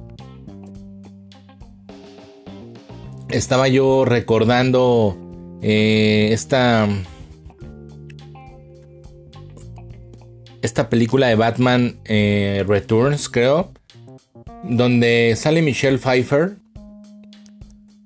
[3.33, 5.17] estaba yo recordando
[5.63, 6.89] eh, esta
[10.63, 13.73] esta película de Batman eh, Returns, creo,
[14.63, 16.57] donde sale Michelle Pfeiffer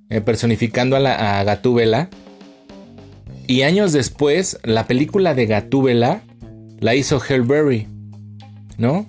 [0.09, 2.09] eh, personificando a, la, a.
[3.47, 6.23] Y años después, la película de Gatúbela
[6.81, 7.89] la hizo Halle Berry,
[8.79, 9.07] ¿no?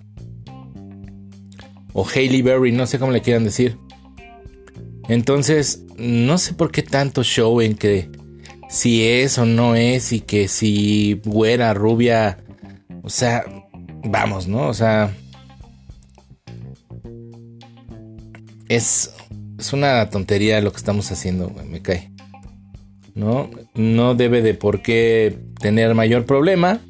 [1.94, 3.78] O Hailey Berry, no sé cómo le quieran decir.
[5.08, 8.10] Entonces, no sé por qué tanto show en que
[8.70, 12.40] si es o no es y que si güera, rubia,
[13.04, 13.46] o sea,
[14.04, 14.68] vamos, ¿no?
[14.68, 15.16] O sea,
[18.68, 19.14] es,
[19.58, 22.12] es una tontería lo que estamos haciendo, me cae.
[23.16, 23.50] ¿No?
[23.74, 26.82] No debe de por qué tener mayor problema.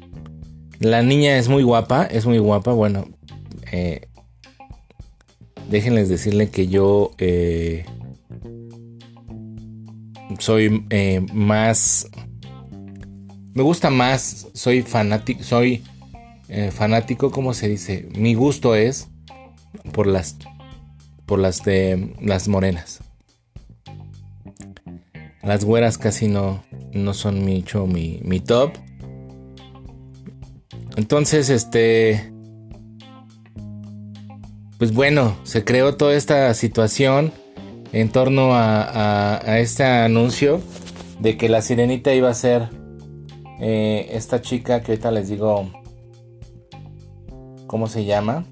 [0.78, 2.72] La niña es muy guapa, es muy guapa.
[2.72, 3.08] Bueno,
[3.72, 4.08] eh,
[5.70, 7.86] déjenles decirle que yo eh,
[10.38, 12.08] soy eh, más...
[13.54, 15.82] Me gusta más, soy fanático, soy
[16.48, 18.08] eh, fanático, ¿cómo se dice?
[18.16, 19.08] Mi gusto es
[19.92, 20.36] por las
[21.28, 23.00] por las de las morenas.
[25.42, 28.72] Las güeras casi no, no son mucho mi, mi top.
[30.96, 32.32] Entonces, este.
[34.78, 37.32] Pues bueno, se creó toda esta situación
[37.92, 40.60] en torno a, a, este anuncio
[41.20, 42.68] de que la sirenita iba a ser
[43.60, 45.68] eh, esta chica que ahorita les digo
[47.68, 48.44] ¿Cómo se llama?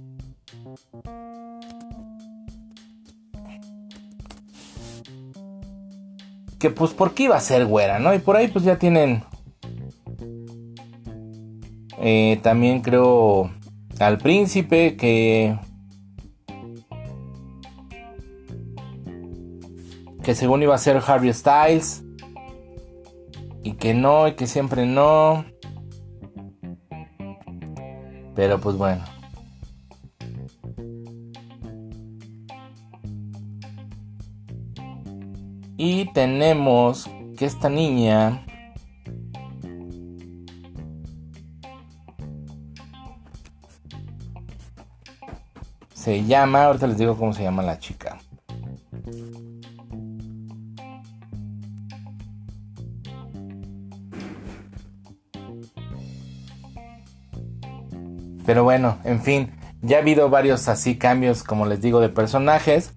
[6.59, 8.15] Que pues porque iba a ser güera, ¿no?
[8.15, 9.25] Y por ahí pues ya tienen...
[11.99, 13.51] Eh, también creo
[13.99, 15.59] al príncipe que...
[20.27, 22.03] Que según iba a ser Harry Styles.
[23.63, 25.45] Y que no, y que siempre no.
[28.35, 29.05] Pero pues bueno.
[35.77, 37.09] Y tenemos
[37.39, 38.45] que esta niña
[45.95, 48.16] se llama, ahorita les digo cómo se llama la chica.
[58.47, 59.51] Pero bueno, en fin,
[59.83, 62.95] ya ha habido varios así cambios, como les digo, de personajes.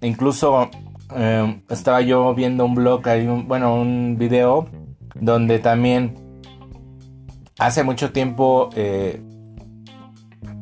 [0.00, 0.70] Incluso
[1.14, 3.02] em, estaba yo viendo un blog,
[3.46, 4.68] bueno, un video
[5.14, 6.14] donde también
[7.58, 9.20] hace mucho tiempo eh,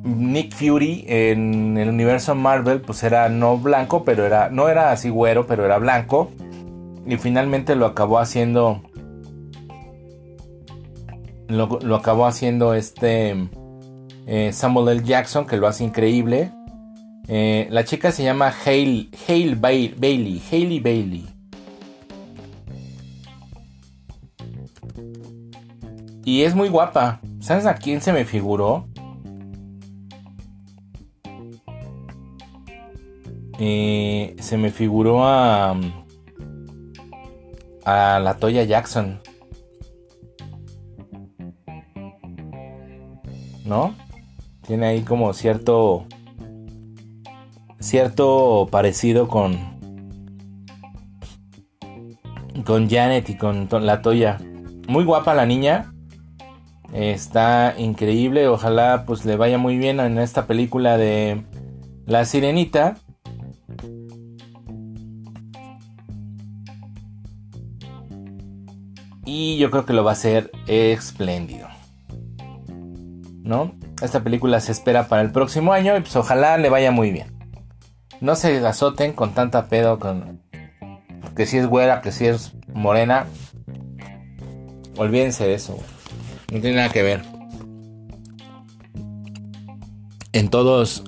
[0.03, 5.11] Nick Fury en el universo Marvel pues era no blanco, pero era no era así
[5.11, 6.31] güero, pero era blanco
[7.07, 8.83] y finalmente lo acabó haciendo
[11.49, 13.49] lo acabó haciendo este
[14.31, 15.05] eh, Samuel L.
[15.07, 16.53] Jackson, que lo hace increíble.
[17.29, 19.09] Eh, la chica se llama Hale,
[19.57, 20.43] Bailey.
[20.51, 21.27] Hailey Bailey.
[26.27, 27.23] Y es muy guapa.
[27.41, 28.87] ¿Sabes a quién se me figuró?
[33.59, 35.75] Eh, se me figuró a.
[37.87, 39.23] A la Toya Jackson.
[43.65, 43.95] ¿No?
[44.69, 46.05] Tiene ahí como cierto.
[47.81, 49.57] Cierto parecido con.
[52.67, 54.37] con Janet y con la Toya.
[54.87, 55.95] Muy guapa la niña.
[56.93, 58.47] Está increíble.
[58.47, 61.47] Ojalá pues le vaya muy bien en esta película de
[62.05, 62.99] La Sirenita.
[69.25, 71.69] Y yo creo que lo va a hacer espléndido.
[73.43, 73.73] ¿No?
[74.01, 77.37] Esta película se espera para el próximo año y pues ojalá le vaya muy bien.
[78.21, 80.41] No se azoten con tanta pedo con
[81.37, 83.27] que si es güera, que si es morena.
[84.97, 85.79] Olvídense de eso.
[86.53, 87.23] No tiene nada que ver.
[90.33, 91.05] En todos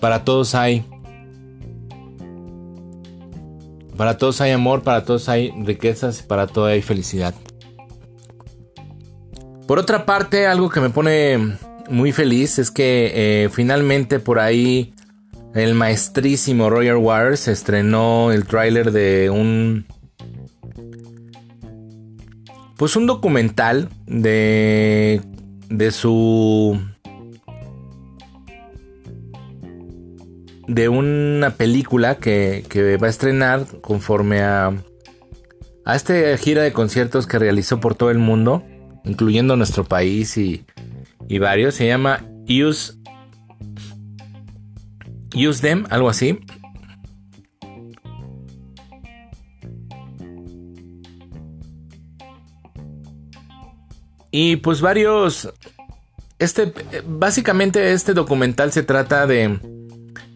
[0.00, 0.84] para todos hay
[3.96, 7.34] para todos hay amor, para todos hay riquezas, para todos hay felicidad.
[9.66, 11.56] Por otra parte, algo que me pone
[11.88, 14.94] muy feliz es que eh, finalmente por ahí
[15.54, 19.86] el maestrísimo Roger Waters estrenó el tráiler de un
[22.76, 25.20] pues un documental de
[25.68, 26.80] de su
[30.66, 34.72] de una película que, que va a estrenar conforme a
[35.84, 38.64] a esta gira de conciertos que realizó por todo el mundo
[39.04, 40.64] incluyendo nuestro país y,
[41.38, 41.74] varios.
[41.74, 42.94] Se llama Use,
[45.34, 46.38] Use Them, algo así.
[54.30, 55.52] Y pues varios...
[56.40, 56.74] Este,
[57.06, 59.60] básicamente este documental se trata de,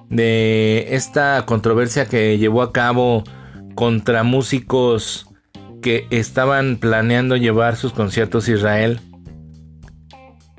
[0.09, 3.25] de esta controversia que llevó a cabo
[3.75, 5.28] contra músicos
[5.89, 9.01] que estaban planeando llevar sus conciertos a Israel.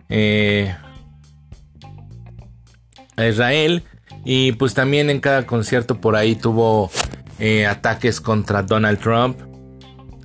[0.09, 0.75] Eh,
[3.15, 3.83] a Israel.
[4.25, 6.89] Y pues también en cada concierto por ahí tuvo
[7.37, 9.37] eh, ataques contra Donald Trump.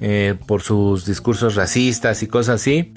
[0.00, 2.94] Eh, por sus discursos racistas y cosas así.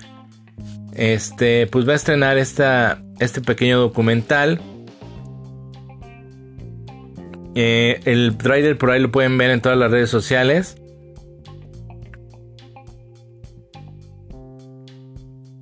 [0.93, 4.62] Este, pues va a estrenar esta, este pequeño documental.
[7.53, 10.78] el trailer por ahí lo pueden ver en todas las redes sociales.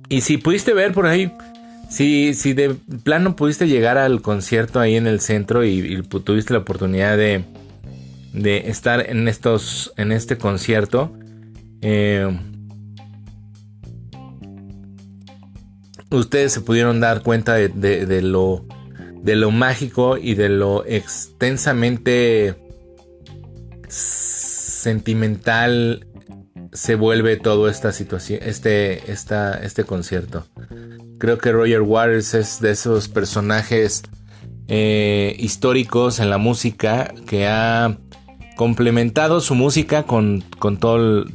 [0.08, 1.32] Y si pudiste ver por ahí,
[1.88, 6.60] si, si de plano pudiste llegar al concierto ahí en el centro y, tuviste la
[6.60, 7.44] oportunidad de,
[8.32, 11.12] de, estar en estos en este concierto,
[11.82, 12.38] eh,
[16.10, 18.64] ustedes se pudieron dar cuenta de, de, lo
[19.22, 22.54] de lo mágico y de lo extensamente
[23.88, 26.06] sentimental
[26.72, 30.46] se vuelve todo esta situación, este, esta, este concierto.
[31.18, 34.02] Creo que Roger Waters es de esos personajes
[34.68, 37.96] eh, históricos en la música que ha
[38.56, 41.34] complementado su música con, con todo el,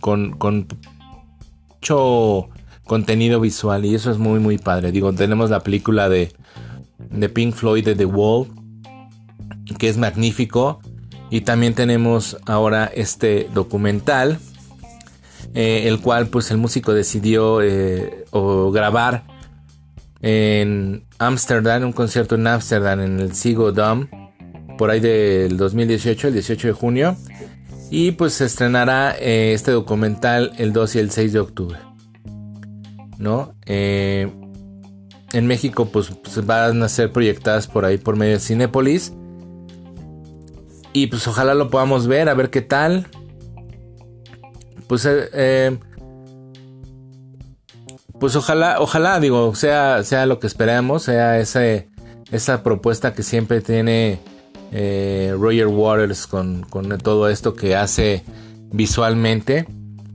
[0.00, 0.66] con, con
[1.68, 2.48] mucho
[2.84, 4.92] contenido visual y eso es muy muy padre.
[4.92, 6.32] Digo, tenemos la película de,
[6.98, 8.48] de Pink Floyd de The Wall
[9.78, 10.80] que es magnífico
[11.30, 14.38] y también tenemos ahora este documental
[15.54, 18.24] eh, el cual pues el músico decidió eh,
[18.72, 19.24] grabar
[20.22, 24.08] en Amsterdam, un concierto en Amsterdam en el Sigo Dome,
[24.78, 27.16] por ahí del 2018, el 18 de junio,
[27.90, 31.78] y pues se estrenará eh, este documental el 2 y el 6 de octubre,
[33.18, 33.54] ¿no?
[35.32, 39.12] en México pues, pues, van a ser proyectadas por ahí por medio de Cinépolis.
[40.92, 43.06] Y pues ojalá lo podamos ver, a ver qué tal
[44.90, 45.78] pues eh, eh,
[48.18, 54.18] pues ojalá ojalá digo sea sea lo que esperamos sea esa propuesta que siempre tiene
[54.72, 58.24] eh, Roger Waters con, con, todo esto que hace
[58.72, 59.68] visualmente.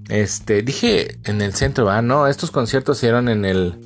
[0.09, 3.79] Este dije en el centro ah no estos conciertos se dieron en el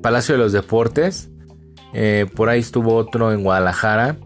[0.00, 1.28] Palacio de los Deportes.
[2.34, 4.16] Por ahí estuvo otro en Guadalajara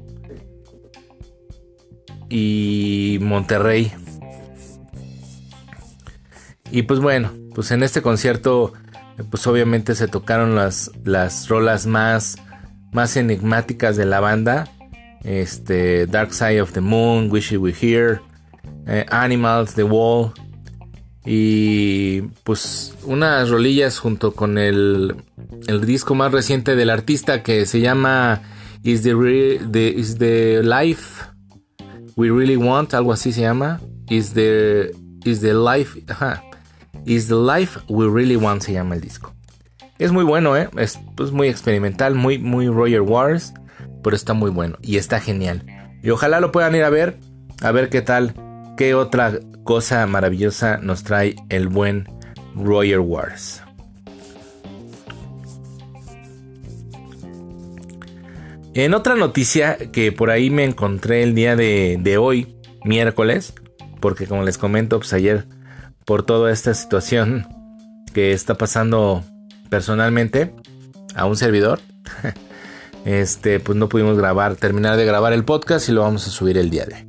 [2.28, 3.92] y Monterrey
[6.74, 8.72] y pues bueno, pues en este concierto,
[9.30, 12.34] pues obviamente se tocaron las, las rolas más,
[12.90, 14.68] más enigmáticas de la banda.
[15.22, 18.20] Este, Dark Side of the Moon, Wish You Were Here,
[18.88, 20.32] eh, Animals, The Wall.
[21.24, 25.14] Y pues unas rolillas junto con el,
[25.68, 28.42] el disco más reciente del artista que se llama
[28.82, 31.22] Is the, Is the Life
[32.16, 33.80] We Really Want, algo así se llama.
[34.08, 34.90] Is the,
[35.24, 36.42] is the Life, ajá.
[37.06, 39.34] Is the Life We Really Want se llama el disco.
[39.98, 40.68] Es muy bueno, ¿eh?
[40.76, 43.54] es pues, muy experimental, muy, muy Roger Waters,
[44.02, 45.64] pero está muy bueno y está genial.
[46.02, 47.18] Y ojalá lo puedan ir a ver,
[47.62, 48.34] a ver qué tal,
[48.76, 52.08] qué otra cosa maravillosa nos trae el buen
[52.54, 53.62] Roger Wars.
[58.74, 63.54] En otra noticia que por ahí me encontré el día de, hoy, miércoles,
[64.00, 65.46] porque como les comento, pues ayer
[66.04, 67.46] por toda esta situación
[68.12, 69.24] que está pasando
[69.70, 70.54] personalmente
[71.14, 71.80] a un servidor,
[73.04, 76.58] este, pues no pudimos grabar, terminar de grabar el podcast y lo vamos a subir
[76.58, 77.06] el día de.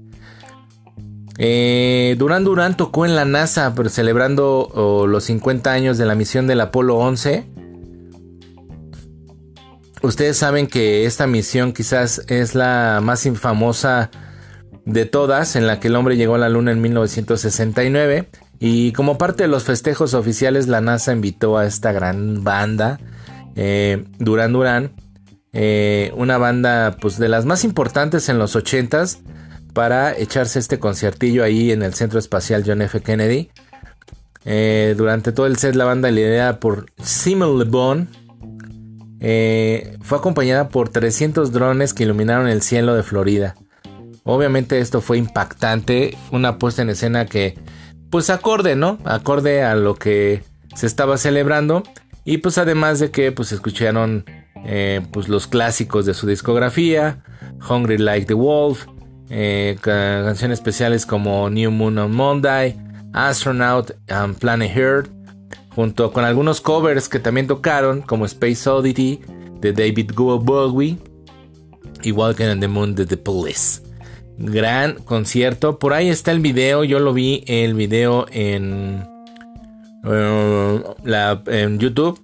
[1.38, 6.62] Eh, Durán Durán tocó en la NASA, celebrando los 50 años de la misión del
[6.62, 7.56] Apolo 11
[10.06, 14.12] Ustedes saben que esta misión quizás es la más infamosa
[14.86, 18.30] de todas, en la que el hombre llegó a la Luna en 1969.
[18.60, 23.00] Y como parte de los festejos oficiales, la NASA invitó a esta gran banda,
[23.56, 24.92] eh, Duran Duran,
[25.54, 29.20] eh, una banda pues de las más importantes en los 80s,
[29.76, 33.02] para echarse este conciertillo ahí en el Centro Espacial John F.
[33.02, 33.50] Kennedy.
[34.46, 38.08] Eh, durante todo el set la banda liderada por Simon Le Bon
[39.20, 43.56] eh, fue acompañada por 300 drones que iluminaron el cielo de Florida.
[44.24, 47.58] Obviamente esto fue impactante, una puesta en escena que
[48.10, 48.98] pues acorde, ¿no?
[49.06, 50.44] Acorde a lo que
[50.76, 51.84] se estaba celebrando
[52.24, 54.26] y pues además de que pues escucharon
[54.66, 57.24] eh, pues los clásicos de su discografía,
[57.70, 58.86] Hungry Like the Wolf,
[59.30, 62.76] eh, canciones especiales como New Moon on Monday,
[63.14, 65.10] Astronaut and Planet Earth,
[65.70, 69.22] junto con algunos covers que también tocaron, como Space Oddity
[69.62, 70.98] de David Bowie
[72.02, 73.85] y Walking on the Moon de The Police.
[74.38, 75.80] Gran concierto.
[75.80, 76.84] Por ahí está el video.
[76.84, 79.08] Yo lo vi el video en,
[80.04, 80.84] eh,
[81.48, 82.22] en YouTube.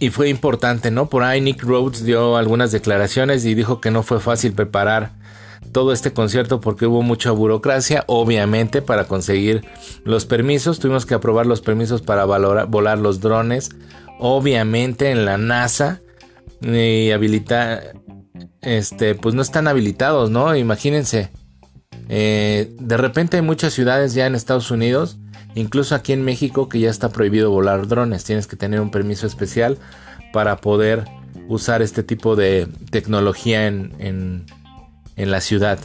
[0.00, 1.08] Y fue importante, ¿no?
[1.08, 5.12] Por ahí Nick Rhodes dio algunas declaraciones y dijo que no fue fácil preparar
[5.70, 9.64] todo este concierto porque hubo mucha burocracia, obviamente, para conseguir
[10.04, 10.80] los permisos.
[10.80, 13.70] Tuvimos que aprobar los permisos para volar los drones,
[14.18, 16.00] obviamente en la NASA.
[16.60, 17.94] Y habilitar,
[18.60, 20.54] este, pues no están habilitados, ¿no?
[20.56, 21.30] Imagínense.
[22.08, 25.18] Eh, de repente hay muchas ciudades ya en Estados Unidos,
[25.54, 28.24] incluso aquí en México, que ya está prohibido volar drones.
[28.24, 29.78] Tienes que tener un permiso especial
[30.32, 31.04] para poder
[31.48, 34.46] usar este tipo de tecnología en
[35.16, 35.78] en la ciudad.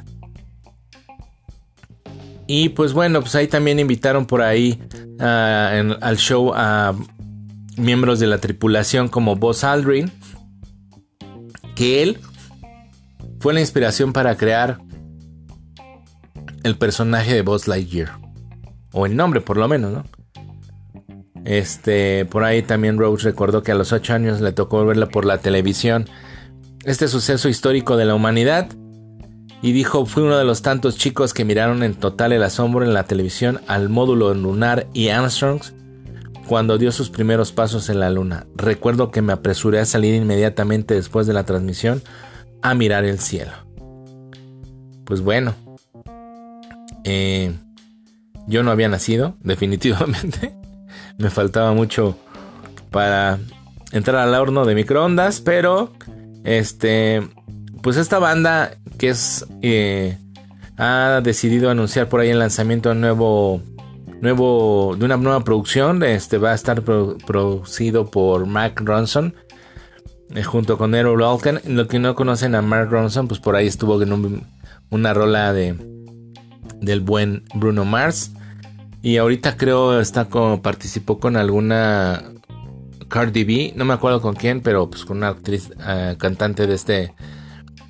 [2.48, 4.82] Y pues bueno, pues ahí también invitaron por ahí
[5.20, 6.96] ah, al show a
[7.76, 10.12] miembros de la tripulación como Buzz Aldrin,
[11.76, 12.20] que él
[13.40, 14.80] fue la inspiración para crear
[16.64, 18.20] el personaje de Buzz Lightyear.
[18.92, 20.04] O el nombre, por lo menos, ¿no?
[21.46, 25.24] Este, por ahí también Rose recordó que a los 8 años le tocó verla por
[25.24, 26.10] la televisión.
[26.84, 28.68] Este suceso histórico de la humanidad
[29.62, 32.94] y dijo fui uno de los tantos chicos que miraron en total el asombro en
[32.94, 35.62] la televisión al módulo lunar y Armstrong
[36.48, 38.46] cuando dio sus primeros pasos en la luna.
[38.56, 42.02] Recuerdo que me apresuré a salir inmediatamente después de la transmisión
[42.62, 43.52] a mirar el cielo.
[45.06, 45.56] Pues bueno,
[47.04, 47.54] eh,
[48.48, 50.56] yo no había nacido, definitivamente.
[51.18, 52.18] me faltaba mucho
[52.92, 53.40] para
[53.92, 55.94] entrar al horno de microondas, pero
[56.44, 57.28] este,
[57.82, 60.18] pues esta banda que es eh,
[60.78, 63.62] ha decidido anunciar por ahí el lanzamiento de un nuevo
[64.22, 69.36] nuevo de una nueva producción este va a estar producido por Mark Ronson
[70.36, 71.22] eh, junto con Errol
[71.66, 74.44] lo que no conocen a Mark Ronson pues por ahí estuvo en
[74.90, 75.76] una rola de
[76.82, 78.32] del buen Bruno Mars.
[79.02, 82.24] Y ahorita creo está como participó con alguna
[83.08, 86.76] Cardi B no me acuerdo con quién pero pues con una actriz eh, cantante de
[86.76, 87.14] este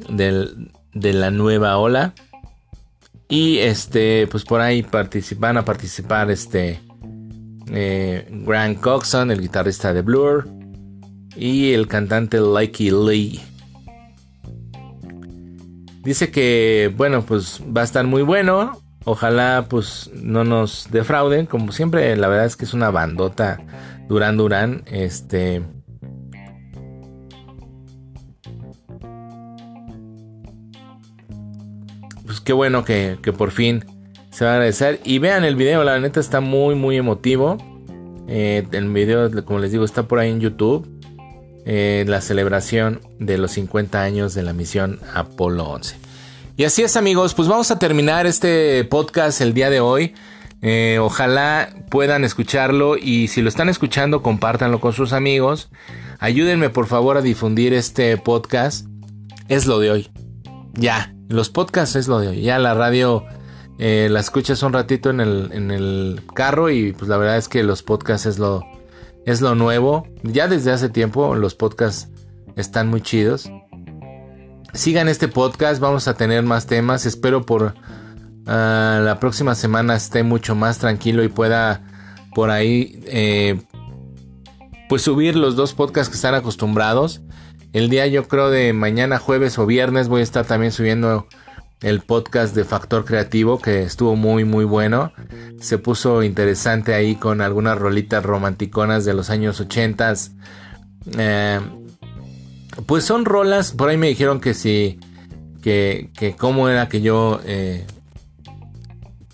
[0.10, 2.14] del de la nueva ola.
[3.30, 4.86] Y este, pues por ahí
[5.38, 6.80] van a participar este
[7.70, 10.50] eh, Grant Coxon, el guitarrista de Blur,
[11.38, 13.42] y el cantante Likey Lee.
[16.04, 18.82] Dice que, bueno, pues va a estar muy bueno.
[19.04, 21.46] Ojalá pues no nos defrauden.
[21.46, 23.60] Como siempre, la verdad es que es una bandota
[24.08, 24.84] Duran Duran.
[24.88, 25.64] Este.
[32.48, 33.84] qué bueno que, por fin
[34.32, 35.02] se va a agradecer.
[35.04, 37.58] Y vean el video, la neta está muy, muy emotivo.
[38.30, 40.88] Eh, el video, como les digo, está por ahí en YouTube.
[41.70, 45.98] Eh, la celebración de los 50 años de la misión Apolo 11.
[46.56, 50.16] Y así es amigos, pues vamos a terminar este podcast el día de hoy.
[50.62, 55.70] Eh, ojalá puedan escucharlo y si lo están escuchando compártanlo con sus amigos.
[56.20, 58.88] Ayúdenme por favor a difundir este podcast
[59.50, 60.10] es lo de hoy.
[60.72, 62.44] Ya, los podcasts es lo de hoy.
[62.44, 63.26] Ya la radio
[63.78, 67.50] eh, la escuchas un ratito en el, en el carro y pues la verdad es
[67.50, 68.64] que los podcasts es lo,
[69.28, 70.08] es lo nuevo.
[70.24, 72.10] Ya desde hace tiempo los podcasts
[72.56, 73.52] están muy chidos.
[74.74, 77.06] Sigan este podcast, vamos a tener más temas.
[77.06, 77.76] Espero por
[78.46, 81.84] ah, la próxima semana esté mucho más tranquilo y pueda
[82.34, 83.62] por ahí eh,
[84.88, 87.22] pues subir los dos podcasts que están acostumbrados.
[87.74, 91.28] El día yo creo de mañana jueves o viernes voy a estar también subiendo
[91.82, 95.12] el podcast de Factor Creativo que estuvo muy muy bueno.
[95.60, 100.14] Se puso interesante ahí con algunas rolitas romanticonas de los años 80.
[101.18, 101.60] Eh,
[102.86, 105.00] pues son rolas, por ahí me dijeron que sí,
[105.62, 107.40] que, que cómo era que yo...
[107.46, 107.86] Eh,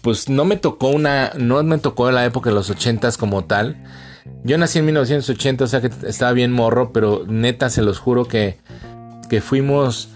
[0.01, 3.81] pues no me tocó una, no me tocó la época de los 80 como tal.
[4.43, 8.25] Yo nací en 1980, o sea que estaba bien morro, pero neta se los juro
[8.25, 8.57] que,
[9.29, 10.09] que fuimos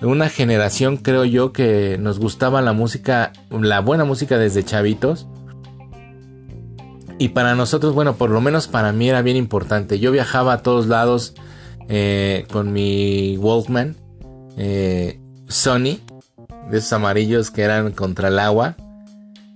[0.00, 5.26] una generación, creo yo, que nos gustaba la música, la buena música desde chavitos.
[7.18, 10.00] Y para nosotros, bueno, por lo menos para mí era bien importante.
[10.00, 11.34] Yo viajaba a todos lados
[11.88, 13.96] eh, con mi Walkman,
[14.56, 16.00] eh, Sony,
[16.70, 18.76] de esos amarillos que eran contra el agua.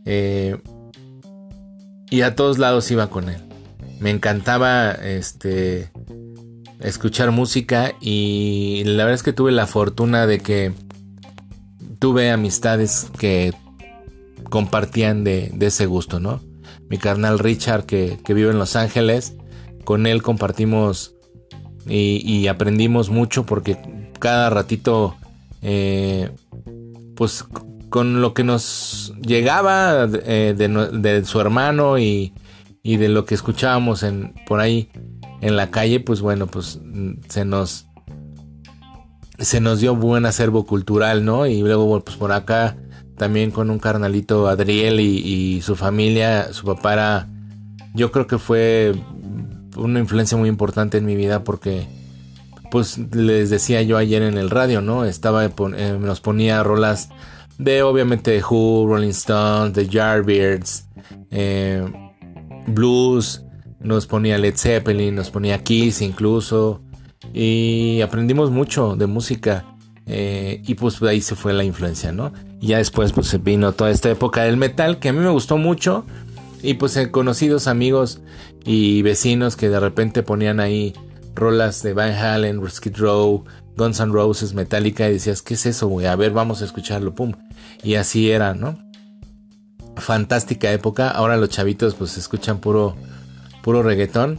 [0.05, 0.59] Eh,
[2.09, 3.41] y a todos lados iba con él.
[3.99, 5.91] Me encantaba este
[6.81, 10.73] escuchar música y la verdad es que tuve la fortuna de que
[11.99, 13.55] tuve amistades que
[14.51, 16.41] compartían de, ese gusto, ¿no?
[16.89, 19.35] Mi carnal Richard que, vive en Los Ángeles,
[19.85, 21.15] con él compartimos
[21.87, 23.79] y, aprendimos mucho porque
[24.19, 25.17] cada ratito,
[25.63, 26.31] eh,
[27.15, 27.45] pues
[27.89, 32.35] con lo que nos llegaba eh, de, su hermano y,
[32.83, 34.05] y, de lo que escuchábamos
[34.47, 34.91] por ahí
[35.47, 37.87] en la calle, pues bueno, pues mm, se nos
[39.39, 41.47] se nos dio buen acervo cultural, ¿no?
[41.47, 42.77] Y luego pues por acá
[43.17, 47.29] también con un carnalito Adriel y, su familia, su papá era,
[47.95, 48.95] yo creo que fue
[49.77, 51.87] una influencia muy importante en mi vida porque
[52.71, 55.05] pues les decía yo ayer en el radio, ¿no?
[55.05, 57.09] Estaba, eh, nos ponía rolas
[57.59, 60.89] de obviamente Who, Rolling Stones, The Yardbirds,
[61.31, 61.85] eh,
[62.67, 63.46] blues,
[63.87, 66.83] nos ponía Led Zeppelin, nos ponía Kiss incluso.
[67.33, 69.65] Y aprendimos mucho de música.
[70.07, 72.33] Eh, y pues ahí se fue la influencia, ¿no?
[72.61, 75.57] Y ya después pues vino toda esta época del metal que a mí me gustó
[75.57, 76.05] mucho.
[76.63, 78.21] Y pues he conocidos amigos
[78.65, 80.95] y vecinos que de repente ponían ahí
[81.35, 83.45] rolas de Van Halen, Skid Row,
[83.77, 86.07] Guns N' Roses, Metallica y decías, ¿qué es eso, güey?
[86.07, 87.33] A ver, vamos a escucharlo, pum.
[87.83, 88.79] Y así era, ¿no?
[89.97, 91.11] Fantástica época.
[91.11, 92.97] Ahora los chavitos pues escuchan puro
[93.67, 94.39] puro reggaetón,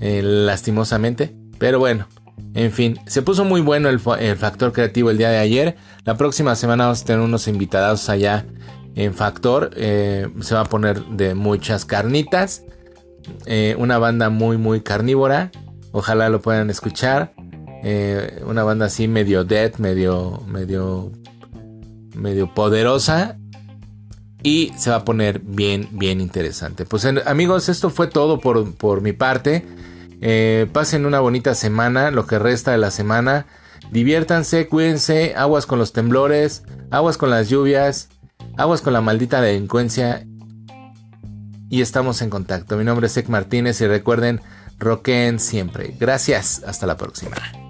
[0.00, 1.34] eh, lastimosamente.
[1.58, 2.06] Pero bueno,
[2.54, 5.76] en fin, se puso muy bueno el, factor creativo el día de ayer.
[6.04, 8.46] La próxima semana vamos a tener unos invitados allá
[8.94, 9.70] en Factor.
[9.76, 12.62] Eh, se va a poner de muchas carnitas.
[13.44, 15.50] Eh, una banda muy, muy carnívora.
[15.90, 17.34] Ojalá lo puedan escuchar.
[18.46, 21.10] una banda así medio dead, medio, medio,
[22.14, 23.36] medio poderosa
[24.44, 26.84] y se va a poner bien, bien interesante.
[26.84, 29.64] Pues amigos, esto fue todo por, mi parte.
[30.20, 33.46] Eh, pasen una bonita semana, lo que resta de la semana.
[33.90, 38.10] Diviértanse, cuídense, aguas con los temblores, aguas con las lluvias,
[38.58, 40.26] aguas con la maldita delincuencia.
[41.70, 42.76] Y estamos en contacto.
[42.76, 44.42] Mi nombre es Ek Martínez y recuerden,
[44.78, 45.96] roquen siempre.
[45.98, 47.63] Gracias, hasta la próxima.